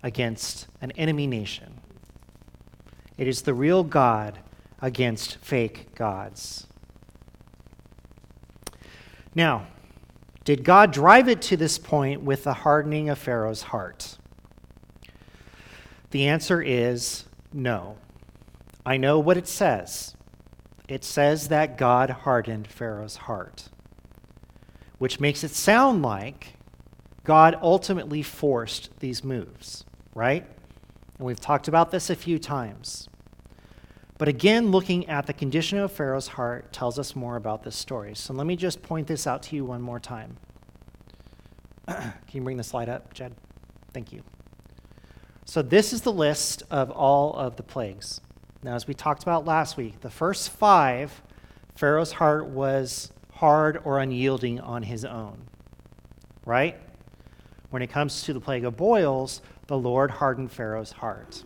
against 0.00 0.68
an 0.80 0.92
enemy 0.92 1.26
nation. 1.26 1.80
It 3.18 3.26
is 3.26 3.42
the 3.42 3.52
real 3.52 3.82
God 3.82 4.38
against 4.80 5.38
fake 5.38 5.92
gods. 5.96 6.68
Now, 9.34 9.66
did 10.44 10.62
God 10.62 10.92
drive 10.92 11.28
it 11.28 11.42
to 11.42 11.56
this 11.56 11.78
point 11.78 12.22
with 12.22 12.44
the 12.44 12.54
hardening 12.54 13.08
of 13.08 13.18
Pharaoh's 13.18 13.62
heart? 13.62 14.16
The 16.12 16.28
answer 16.28 16.62
is 16.62 17.24
no. 17.52 17.96
I 18.86 18.98
know 18.98 19.18
what 19.18 19.36
it 19.36 19.48
says. 19.48 20.14
It 20.86 21.02
says 21.02 21.48
that 21.48 21.76
God 21.76 22.10
hardened 22.10 22.68
Pharaoh's 22.68 23.16
heart, 23.16 23.68
which 25.04 25.20
makes 25.20 25.44
it 25.44 25.50
sound 25.50 26.00
like 26.00 26.54
God 27.24 27.58
ultimately 27.60 28.22
forced 28.22 28.88
these 29.00 29.22
moves, 29.22 29.84
right? 30.14 30.46
And 31.18 31.26
we've 31.26 31.38
talked 31.38 31.68
about 31.68 31.90
this 31.90 32.08
a 32.08 32.16
few 32.16 32.38
times. 32.38 33.10
But 34.16 34.28
again, 34.28 34.70
looking 34.70 35.06
at 35.10 35.26
the 35.26 35.34
condition 35.34 35.76
of 35.76 35.92
Pharaoh's 35.92 36.28
heart 36.28 36.72
tells 36.72 36.98
us 36.98 37.14
more 37.14 37.36
about 37.36 37.64
this 37.64 37.76
story. 37.76 38.14
So 38.14 38.32
let 38.32 38.46
me 38.46 38.56
just 38.56 38.82
point 38.82 39.06
this 39.06 39.26
out 39.26 39.42
to 39.42 39.56
you 39.56 39.66
one 39.66 39.82
more 39.82 40.00
time. 40.00 40.38
Can 41.86 42.14
you 42.32 42.40
bring 42.40 42.56
the 42.56 42.64
slide 42.64 42.88
up, 42.88 43.12
Jed? 43.12 43.34
Thank 43.92 44.10
you. 44.10 44.22
So, 45.44 45.60
this 45.60 45.92
is 45.92 46.00
the 46.00 46.12
list 46.12 46.62
of 46.70 46.90
all 46.90 47.34
of 47.34 47.56
the 47.56 47.62
plagues. 47.62 48.22
Now, 48.62 48.74
as 48.74 48.88
we 48.88 48.94
talked 48.94 49.22
about 49.22 49.44
last 49.44 49.76
week, 49.76 50.00
the 50.00 50.08
first 50.08 50.48
five, 50.48 51.20
Pharaoh's 51.74 52.12
heart 52.12 52.46
was 52.46 53.12
hard 53.34 53.80
or 53.84 53.98
unyielding 53.98 54.60
on 54.60 54.82
his 54.82 55.04
own. 55.04 55.46
Right? 56.44 56.78
When 57.70 57.82
it 57.82 57.90
comes 57.90 58.22
to 58.22 58.32
the 58.32 58.40
plague 58.40 58.64
of 58.64 58.76
boils, 58.76 59.42
the 59.66 59.76
Lord 59.78 60.10
hardened 60.10 60.52
Pharaoh's 60.52 60.92
heart. 60.92 61.44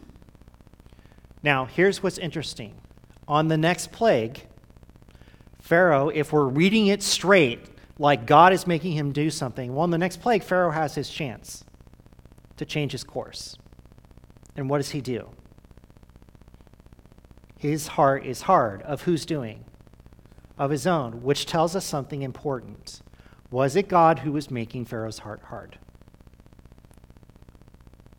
Now, 1.42 1.64
here's 1.64 2.02
what's 2.02 2.18
interesting. 2.18 2.74
On 3.26 3.48
the 3.48 3.56
next 3.56 3.92
plague, 3.92 4.46
Pharaoh, 5.60 6.08
if 6.08 6.32
we're 6.32 6.46
reading 6.46 6.88
it 6.88 7.02
straight, 7.02 7.60
like 7.98 8.26
God 8.26 8.52
is 8.52 8.66
making 8.66 8.92
him 8.92 9.12
do 9.12 9.30
something, 9.30 9.74
well, 9.74 9.84
in 9.84 9.90
the 9.90 9.98
next 9.98 10.20
plague, 10.20 10.42
Pharaoh 10.42 10.70
has 10.70 10.94
his 10.94 11.08
chance 11.08 11.64
to 12.56 12.64
change 12.64 12.92
his 12.92 13.04
course. 13.04 13.56
And 14.56 14.68
what 14.68 14.78
does 14.78 14.90
he 14.90 15.00
do? 15.00 15.30
His 17.58 17.88
heart 17.88 18.24
is 18.24 18.42
hard. 18.42 18.82
Of 18.82 19.02
whose 19.02 19.24
doing? 19.24 19.64
Of 20.58 20.70
his 20.70 20.86
own, 20.86 21.22
which 21.22 21.46
tells 21.46 21.76
us 21.76 21.84
something 21.84 22.22
important. 22.22 23.00
Was 23.50 23.76
it 23.76 23.88
God 23.88 24.20
who 24.20 24.32
was 24.32 24.50
making 24.50 24.86
Pharaoh's 24.86 25.20
heart 25.20 25.42
hard? 25.44 25.78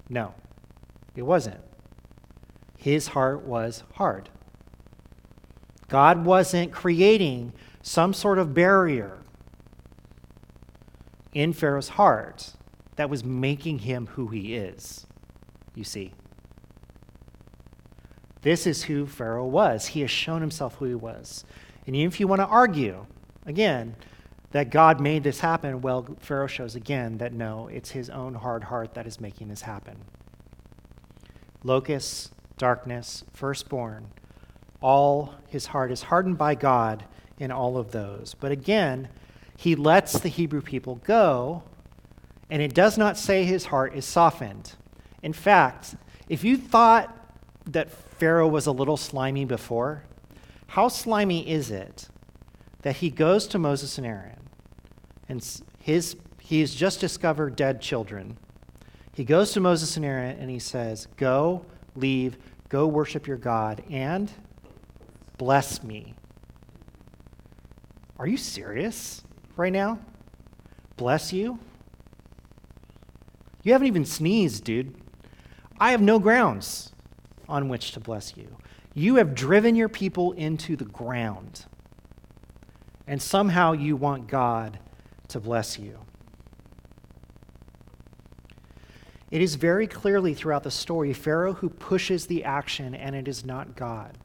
No, 0.10 0.34
it 1.16 1.24
wasn't 1.24 1.60
his 2.80 3.08
heart 3.08 3.42
was 3.44 3.84
hard. 3.96 4.30
God 5.90 6.24
wasn't 6.24 6.72
creating 6.72 7.52
some 7.82 8.14
sort 8.14 8.40
of 8.40 8.54
barrier 8.54 9.18
in 11.34 11.52
Pharaoh's 11.52 11.90
heart 11.90 12.54
that 12.96 13.10
was 13.10 13.24
making 13.24 13.80
him 13.80 14.08
who 14.08 14.28
he 14.30 14.56
is, 14.56 15.06
you 15.76 15.84
see. 15.84 16.14
This 18.44 18.66
is 18.66 18.84
who 18.84 19.06
Pharaoh 19.06 19.46
was. 19.46 19.88
He 19.88 20.02
has 20.02 20.12
shown 20.12 20.40
himself 20.40 20.76
who 20.76 20.86
he 20.86 20.96
was. 20.96 21.44
And 21.90 21.96
even 21.96 22.08
if 22.10 22.20
you 22.20 22.28
want 22.28 22.40
to 22.40 22.46
argue, 22.46 23.08
again, 23.48 23.96
that 24.52 24.70
God 24.70 25.02
made 25.02 25.24
this 25.24 25.40
happen, 25.40 25.82
well, 25.82 26.08
Pharaoh 26.20 26.46
shows 26.46 26.76
again 26.76 27.18
that 27.18 27.34
no, 27.34 27.68
it's 27.68 27.90
his 27.90 28.12
own 28.12 28.36
hard 28.36 28.66
heart 28.66 28.94
that 28.94 29.08
is 29.08 29.20
making 29.20 29.48
this 29.48 29.64
happen. 29.64 29.98
Locusts, 31.64 32.30
darkness, 32.60 33.24
firstborn. 33.34 34.12
All 34.82 35.34
his 35.48 35.66
heart 35.66 35.92
is 35.92 36.04
hardened 36.04 36.38
by 36.38 36.54
God 36.54 37.06
in 37.40 37.50
all 37.50 37.76
of 37.76 37.92
those. 37.92 38.36
But 38.40 38.52
again, 38.52 39.10
he 39.58 39.74
lets 39.74 40.20
the 40.20 40.30
Hebrew 40.30 40.62
people 40.62 40.98
go, 40.98 41.64
and 42.52 42.62
it 42.62 42.76
does 42.76 43.00
not 43.00 43.18
say 43.18 43.46
his 43.46 43.66
heart 43.66 43.96
is 43.96 44.06
softened. 44.06 44.76
In 45.24 45.34
fact, 45.34 45.96
if 46.28 46.44
you 46.44 46.56
thought 46.56 47.34
that 47.66 47.90
Pharaoh 47.90 48.48
was 48.48 48.68
a 48.68 48.72
little 48.72 48.96
slimy 48.96 49.46
before, 49.46 50.04
how 50.70 50.88
slimy 50.88 51.50
is 51.50 51.72
it 51.72 52.10
that 52.82 52.98
he 52.98 53.10
goes 53.10 53.48
to 53.48 53.60
Moses 53.60 53.98
and 53.98 54.08
Aaron 54.08 54.40
and 55.28 55.46
his, 55.80 56.16
he's 56.40 56.74
just 56.74 57.00
discovered 57.00 57.56
dead 57.56 57.82
children? 57.82 58.38
He 59.14 59.26
goes 59.26 59.52
to 59.54 59.60
Moses 59.60 59.98
and 59.98 60.06
Aaron 60.06 60.38
and 60.40 60.50
he 60.50 60.60
says, 60.60 61.08
Go, 61.18 61.66
leave, 61.96 62.38
Go 62.70 62.86
worship 62.86 63.26
your 63.26 63.38
God 63.38 63.84
and 63.90 64.32
bless 65.38 65.84
me. 65.84 66.14
Are 68.20 68.28
you 68.28 68.38
serious 68.38 69.24
right 69.58 69.74
now? 69.74 69.98
Bless 70.96 71.34
you? 71.34 71.58
You 73.64 73.72
haven't 73.74 73.88
even 73.88 74.06
sneezed, 74.06 74.64
dude. 74.64 74.96
I 75.80 75.92
have 75.92 76.02
no 76.02 76.20
grounds 76.20 76.92
on 77.48 77.70
which 77.70 77.92
to 77.94 78.00
bless 78.00 78.38
you. 78.38 78.58
You 78.94 79.16
have 79.16 79.36
driven 79.36 79.76
your 79.76 79.90
people 79.90 80.32
into 80.34 80.76
the 80.76 80.86
ground. 80.86 81.66
And 83.08 83.22
somehow 83.22 83.74
you 83.74 83.96
want 83.96 84.28
God 84.28 84.80
to 85.30 85.40
bless 85.40 85.80
you. 85.80 86.00
It 89.32 89.42
is 89.42 89.56
very 89.56 89.86
clearly 89.86 90.34
throughout 90.34 90.64
the 90.64 90.72
story 90.72 91.14
Pharaoh 91.14 91.54
who 91.54 91.70
pushes 91.70 92.26
the 92.26 92.44
action, 92.44 92.96
and 92.96 93.16
it 93.16 93.28
is 93.28 93.46
not 93.46 93.76
God. 93.76 94.18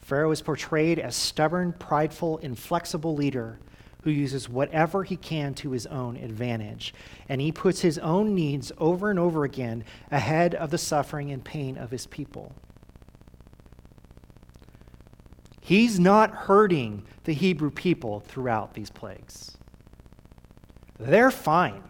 Pharaoh 0.00 0.32
is 0.32 0.42
portrayed 0.42 0.98
as 0.98 1.14
stubborn, 1.16 1.72
prideful, 1.72 2.38
inflexible 2.38 3.14
leader 3.14 3.58
who 4.02 4.10
uses 4.10 4.50
whatever 4.50 5.02
he 5.02 5.16
can 5.16 5.54
to 5.54 5.70
his 5.70 5.86
own 5.86 6.16
advantage. 6.16 6.92
And 7.28 7.40
he 7.40 7.50
puts 7.50 7.80
his 7.80 7.98
own 7.98 8.34
needs 8.34 8.70
over 8.76 9.08
and 9.08 9.18
over 9.18 9.44
again 9.44 9.84
ahead 10.10 10.54
of 10.54 10.70
the 10.70 10.78
suffering 10.78 11.30
and 11.30 11.42
pain 11.42 11.78
of 11.78 11.90
his 11.90 12.06
people. 12.06 12.52
He's 15.64 15.98
not 15.98 16.30
hurting 16.30 17.06
the 17.24 17.32
Hebrew 17.32 17.70
people 17.70 18.20
throughout 18.20 18.74
these 18.74 18.90
plagues. 18.90 19.56
They're 20.98 21.30
fine. 21.30 21.82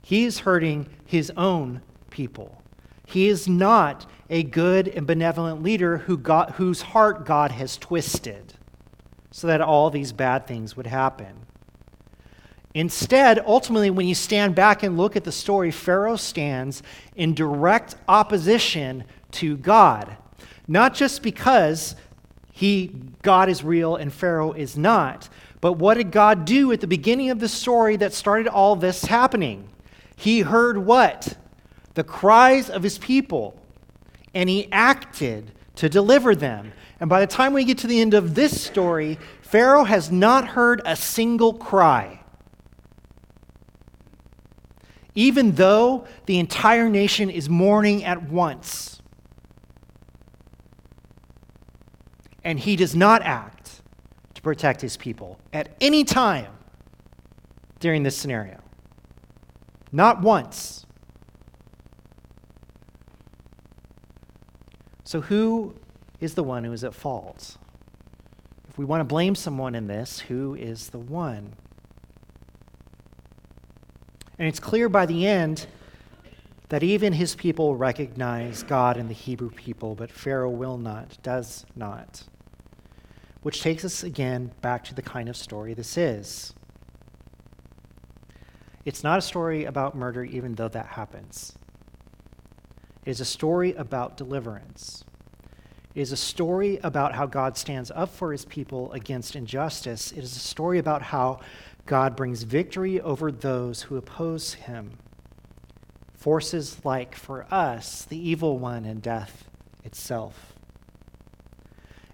He 0.00 0.24
is 0.24 0.38
hurting 0.38 0.88
his 1.04 1.30
own 1.36 1.82
people. 2.08 2.62
He 3.04 3.28
is 3.28 3.46
not 3.46 4.06
a 4.30 4.44
good 4.44 4.88
and 4.88 5.06
benevolent 5.06 5.62
leader 5.62 5.98
who 5.98 6.16
got, 6.16 6.52
whose 6.52 6.80
heart 6.80 7.26
God 7.26 7.50
has 7.50 7.76
twisted 7.76 8.54
so 9.30 9.46
that 9.46 9.60
all 9.60 9.90
these 9.90 10.12
bad 10.12 10.46
things 10.46 10.78
would 10.78 10.86
happen. 10.86 11.44
Instead, 12.72 13.40
ultimately, 13.40 13.90
when 13.90 14.06
you 14.06 14.14
stand 14.14 14.54
back 14.54 14.82
and 14.82 14.96
look 14.96 15.16
at 15.16 15.24
the 15.24 15.30
story, 15.30 15.70
Pharaoh 15.70 16.16
stands 16.16 16.82
in 17.14 17.34
direct 17.34 17.94
opposition 18.08 19.04
to 19.32 19.58
God. 19.58 20.16
Not 20.66 20.94
just 20.94 21.22
because 21.22 21.94
he, 22.52 22.92
God 23.22 23.48
is 23.48 23.62
real 23.62 23.96
and 23.96 24.12
Pharaoh 24.12 24.52
is 24.52 24.76
not, 24.76 25.28
but 25.60 25.74
what 25.74 25.94
did 25.94 26.10
God 26.10 26.44
do 26.44 26.72
at 26.72 26.80
the 26.80 26.86
beginning 26.86 27.30
of 27.30 27.40
the 27.40 27.48
story 27.48 27.96
that 27.96 28.12
started 28.12 28.48
all 28.48 28.76
this 28.76 29.04
happening? 29.04 29.68
He 30.16 30.40
heard 30.40 30.78
what? 30.78 31.36
The 31.94 32.04
cries 32.04 32.70
of 32.70 32.82
his 32.82 32.98
people, 32.98 33.60
and 34.34 34.48
he 34.48 34.70
acted 34.70 35.52
to 35.76 35.88
deliver 35.88 36.34
them. 36.34 36.72
And 37.00 37.10
by 37.10 37.20
the 37.20 37.26
time 37.26 37.52
we 37.52 37.64
get 37.64 37.78
to 37.78 37.86
the 37.86 38.00
end 38.00 38.14
of 38.14 38.34
this 38.34 38.60
story, 38.62 39.18
Pharaoh 39.42 39.84
has 39.84 40.10
not 40.10 40.48
heard 40.48 40.80
a 40.84 40.96
single 40.96 41.54
cry. 41.54 42.20
Even 45.14 45.52
though 45.52 46.06
the 46.26 46.38
entire 46.38 46.88
nation 46.88 47.30
is 47.30 47.48
mourning 47.48 48.04
at 48.04 48.22
once. 48.30 48.93
And 52.44 52.60
he 52.60 52.76
does 52.76 52.94
not 52.94 53.22
act 53.22 53.80
to 54.34 54.42
protect 54.42 54.80
his 54.80 54.96
people 54.96 55.40
at 55.52 55.74
any 55.80 56.04
time 56.04 56.52
during 57.80 58.02
this 58.02 58.16
scenario. 58.16 58.60
Not 59.90 60.20
once. 60.20 60.86
So, 65.04 65.20
who 65.20 65.74
is 66.20 66.34
the 66.34 66.42
one 66.42 66.64
who 66.64 66.72
is 66.72 66.84
at 66.84 66.94
fault? 66.94 67.56
If 68.68 68.78
we 68.78 68.84
want 68.84 69.00
to 69.00 69.04
blame 69.04 69.34
someone 69.34 69.74
in 69.74 69.86
this, 69.86 70.18
who 70.18 70.54
is 70.54 70.88
the 70.88 70.98
one? 70.98 71.54
And 74.38 74.48
it's 74.48 74.58
clear 74.58 74.88
by 74.88 75.06
the 75.06 75.26
end 75.26 75.66
that 76.70 76.82
even 76.82 77.12
his 77.12 77.36
people 77.36 77.76
recognize 77.76 78.64
God 78.64 78.96
in 78.96 79.06
the 79.06 79.14
Hebrew 79.14 79.50
people, 79.50 79.94
but 79.94 80.10
Pharaoh 80.10 80.50
will 80.50 80.76
not, 80.76 81.22
does 81.22 81.64
not. 81.76 82.24
Which 83.44 83.60
takes 83.60 83.84
us 83.84 84.02
again 84.02 84.52
back 84.62 84.84
to 84.84 84.94
the 84.94 85.02
kind 85.02 85.28
of 85.28 85.36
story 85.36 85.74
this 85.74 85.98
is. 85.98 86.54
It's 88.86 89.04
not 89.04 89.18
a 89.18 89.22
story 89.22 89.66
about 89.66 89.94
murder, 89.94 90.24
even 90.24 90.54
though 90.54 90.68
that 90.68 90.86
happens. 90.86 91.52
It 93.04 93.10
is 93.10 93.20
a 93.20 93.26
story 93.26 93.74
about 93.74 94.16
deliverance. 94.16 95.04
It 95.94 96.00
is 96.00 96.10
a 96.10 96.16
story 96.16 96.78
about 96.82 97.14
how 97.14 97.26
God 97.26 97.58
stands 97.58 97.90
up 97.90 98.08
for 98.08 98.32
his 98.32 98.46
people 98.46 98.90
against 98.92 99.36
injustice. 99.36 100.10
It 100.10 100.24
is 100.24 100.34
a 100.34 100.40
story 100.40 100.78
about 100.78 101.02
how 101.02 101.40
God 101.84 102.16
brings 102.16 102.44
victory 102.44 102.98
over 102.98 103.30
those 103.30 103.82
who 103.82 103.98
oppose 103.98 104.54
him. 104.54 104.92
Forces 106.14 106.82
like, 106.82 107.14
for 107.14 107.46
us, 107.52 108.06
the 108.06 108.16
evil 108.16 108.58
one 108.58 108.86
and 108.86 109.02
death 109.02 109.50
itself. 109.84 110.53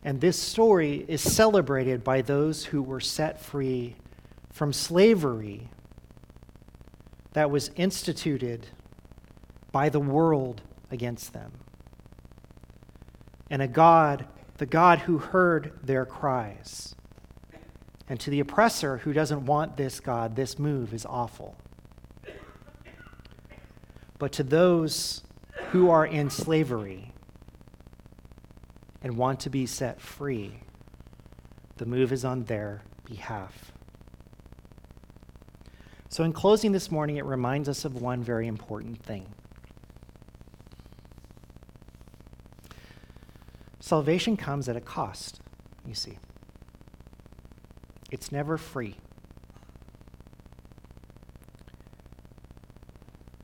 And 0.03 0.20
this 0.20 0.38
story 0.38 1.05
is 1.09 1.20
celebrated 1.20 2.03
by 2.03 2.22
those 2.22 2.66
who 2.66 2.82
were 2.82 3.01
set 3.01 3.40
free 3.40 3.96
from 4.51 4.72
slavery 4.72 5.68
that 7.32 7.51
was 7.51 7.70
instituted 7.76 8.66
by 9.72 9.88
the 9.88 10.01
world 10.01 10.62
against 10.90 11.32
them. 11.32 11.53
And 13.51 13.61
a 13.61 13.68
God, 13.68 14.26
the 14.57 14.66
God 14.66 15.01
who 15.01 15.18
heard 15.18 15.72
their 15.82 16.07
cries. 16.07 16.94
And 18.09 18.18
to 18.20 18.30
the 18.30 18.40
oppressor 18.40 18.98
who 18.98 19.12
doesn't 19.12 19.44
want 19.44 19.76
this 19.76 20.01
God, 20.01 20.34
this 20.34 20.59
move 20.59 20.94
is 20.94 21.07
awful. 21.07 21.57
But 24.18 24.32
to 24.32 24.42
those 24.42 25.22
who 25.70 25.90
are 25.90 26.07
in 26.07 26.30
slavery 26.30 27.12
and 29.03 29.16
want 29.16 29.40
to 29.40 29.51
be 29.51 29.66
set 29.66 30.01
free, 30.01 30.61
the 31.76 31.86
move 31.86 32.12
is 32.12 32.24
on 32.24 32.44
their 32.44 32.82
behalf. 33.05 33.72
So, 36.09 36.24
in 36.24 36.32
closing 36.32 36.72
this 36.72 36.90
morning, 36.90 37.16
it 37.16 37.24
reminds 37.24 37.68
us 37.68 37.84
of 37.84 38.01
one 38.01 38.22
very 38.22 38.46
important 38.46 39.03
thing. 39.03 39.32
Salvation 43.78 44.36
comes 44.36 44.68
at 44.68 44.76
a 44.76 44.80
cost, 44.80 45.40
you 45.86 45.94
see. 45.94 46.18
It's 48.11 48.30
never 48.30 48.59
free. 48.59 48.96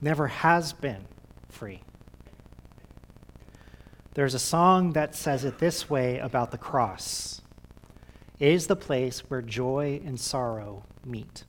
Never 0.00 0.26
has 0.26 0.72
been 0.72 1.07
free. 1.48 1.82
There's 4.16 4.32
a 4.32 4.38
song 4.38 4.94
that 4.94 5.14
says 5.14 5.44
it 5.44 5.58
this 5.58 5.90
way 5.90 6.18
about 6.20 6.50
the 6.50 6.56
cross 6.56 7.42
it 8.38 8.48
is 8.48 8.66
the 8.66 8.74
place 8.74 9.20
where 9.28 9.42
joy 9.42 10.00
and 10.06 10.18
sorrow 10.18 10.84
meet. 11.04 11.44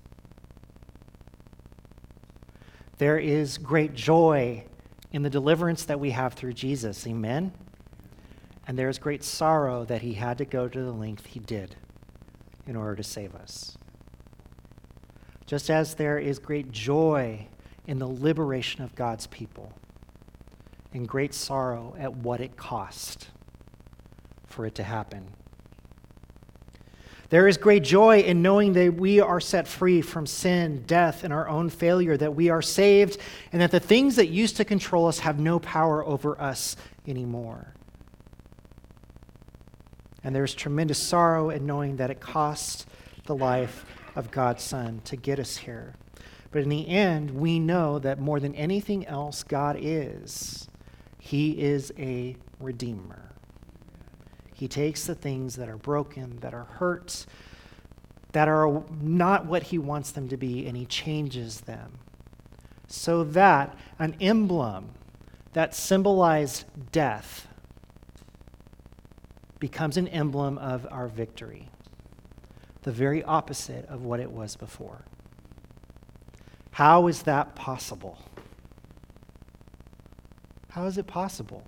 There 2.97 3.17
is 3.17 3.57
great 3.57 3.93
joy 3.93 4.65
in 5.13 5.21
the 5.21 5.29
deliverance 5.29 5.85
that 5.85 6.01
we 6.01 6.11
have 6.11 6.33
through 6.33 6.53
Jesus. 6.53 7.07
Amen? 7.07 7.53
And 8.67 8.77
there 8.77 8.89
is 8.89 8.99
great 8.99 9.23
sorrow 9.23 9.85
that 9.85 10.01
he 10.01 10.15
had 10.15 10.37
to 10.39 10.45
go 10.45 10.67
to 10.67 10.81
the 10.81 10.91
length 10.91 11.25
he 11.25 11.39
did 11.39 11.77
in 12.65 12.75
order 12.75 12.97
to 12.97 13.03
save 13.03 13.33
us. 13.33 13.77
Just 15.45 15.69
as 15.69 15.95
there 15.95 16.19
is 16.19 16.37
great 16.37 16.71
joy 16.71 17.47
in 17.85 17.97
the 17.97 18.07
liberation 18.07 18.83
of 18.83 18.93
God's 18.93 19.27
people, 19.27 19.71
and 20.93 21.07
great 21.07 21.33
sorrow 21.33 21.95
at 21.97 22.15
what 22.15 22.41
it 22.41 22.55
cost 22.57 23.27
for 24.45 24.65
it 24.65 24.75
to 24.75 24.83
happen. 24.83 25.27
There 27.29 27.47
is 27.47 27.57
great 27.57 27.83
joy 27.83 28.21
in 28.21 28.41
knowing 28.41 28.71
that 28.73 28.93
we 28.93 29.19
are 29.19 29.41
set 29.41 29.67
free 29.67 30.01
from 30.01 30.25
sin, 30.25 30.83
death, 30.87 31.25
and 31.25 31.33
our 31.33 31.47
own 31.49 31.69
failure, 31.69 32.15
that 32.15 32.35
we 32.35 32.49
are 32.49 32.61
saved, 32.61 33.17
and 33.51 33.61
that 33.61 33.71
the 33.71 33.81
things 33.81 34.15
that 34.15 34.27
used 34.27 34.57
to 34.57 34.65
control 34.65 35.07
us 35.07 35.19
have 35.19 35.37
no 35.37 35.59
power 35.59 36.05
over 36.05 36.39
us 36.41 36.77
anymore. 37.05 37.73
And 40.23 40.33
there's 40.33 40.53
tremendous 40.53 40.97
sorrow 40.97 41.49
in 41.49 41.65
knowing 41.65 41.97
that 41.97 42.09
it 42.09 42.21
cost 42.21 42.87
the 43.25 43.35
life 43.35 43.85
of 44.15 44.31
God's 44.31 44.63
Son 44.63 45.01
to 45.05 45.17
get 45.17 45.37
us 45.37 45.57
here. 45.57 45.95
But 46.51 46.63
in 46.63 46.69
the 46.69 46.87
end, 46.87 47.31
we 47.31 47.59
know 47.59 47.99
that 47.99 48.19
more 48.19 48.39
than 48.39 48.55
anything 48.55 49.05
else, 49.05 49.43
God 49.43 49.77
is. 49.79 50.69
He 51.27 51.61
is 51.61 51.91
a 51.99 52.37
redeemer. 52.57 53.33
He 54.53 54.69
takes 54.69 55.05
the 55.05 55.13
things 55.13 55.57
that 55.57 55.67
are 55.67 55.75
broken, 55.75 56.39
that 56.39 56.53
are 56.53 56.63
hurt, 56.63 57.25
that 58.31 58.47
are 58.47 58.81
not 59.01 59.45
what 59.45 59.63
He 59.63 59.77
wants 59.77 60.11
them 60.11 60.29
to 60.29 60.37
be, 60.37 60.65
and 60.65 60.77
He 60.77 60.85
changes 60.85 61.59
them. 61.59 61.99
So 62.87 63.25
that 63.25 63.77
an 63.99 64.15
emblem 64.21 64.91
that 65.51 65.75
symbolized 65.75 66.63
death 66.93 67.49
becomes 69.59 69.97
an 69.97 70.07
emblem 70.07 70.57
of 70.57 70.87
our 70.89 71.09
victory, 71.09 71.67
the 72.83 72.93
very 72.93 73.21
opposite 73.21 73.85
of 73.87 74.05
what 74.05 74.21
it 74.21 74.31
was 74.31 74.55
before. 74.55 75.03
How 76.71 77.07
is 77.07 77.23
that 77.23 77.53
possible? 77.53 78.17
How 80.77 80.85
is 80.85 80.99
it 80.99 81.07
possible? 81.07 81.63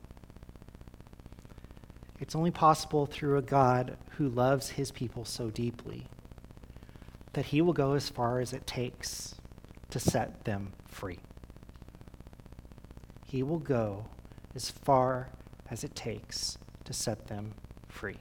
It's 2.20 2.36
only 2.36 2.52
possible 2.52 3.08
through 3.08 3.40
a 3.40 3.42
God 3.42 3.98
who 4.12 4.30
loves 4.30 4.70
his 4.70 4.92
people 4.92 5.26
so 5.26 5.50
deeply 5.50 6.06
that 7.34 7.46
he 7.46 7.60
will 7.60 7.74
go 7.74 7.94
as 7.94 8.08
far 8.08 8.40
as 8.40 8.54
it 8.54 8.68
takes 8.68 9.34
to 9.90 10.00
set 10.00 10.46
them 10.46 10.74
free. 10.88 11.18
He 13.26 13.42
will 13.42 13.58
go 13.58 14.06
as 14.54 14.70
far 14.70 15.30
as 15.72 15.84
it 15.84 15.96
takes 15.96 16.60
to 16.86 16.94
set 16.94 17.26
them 17.26 17.56
free. 17.88 18.20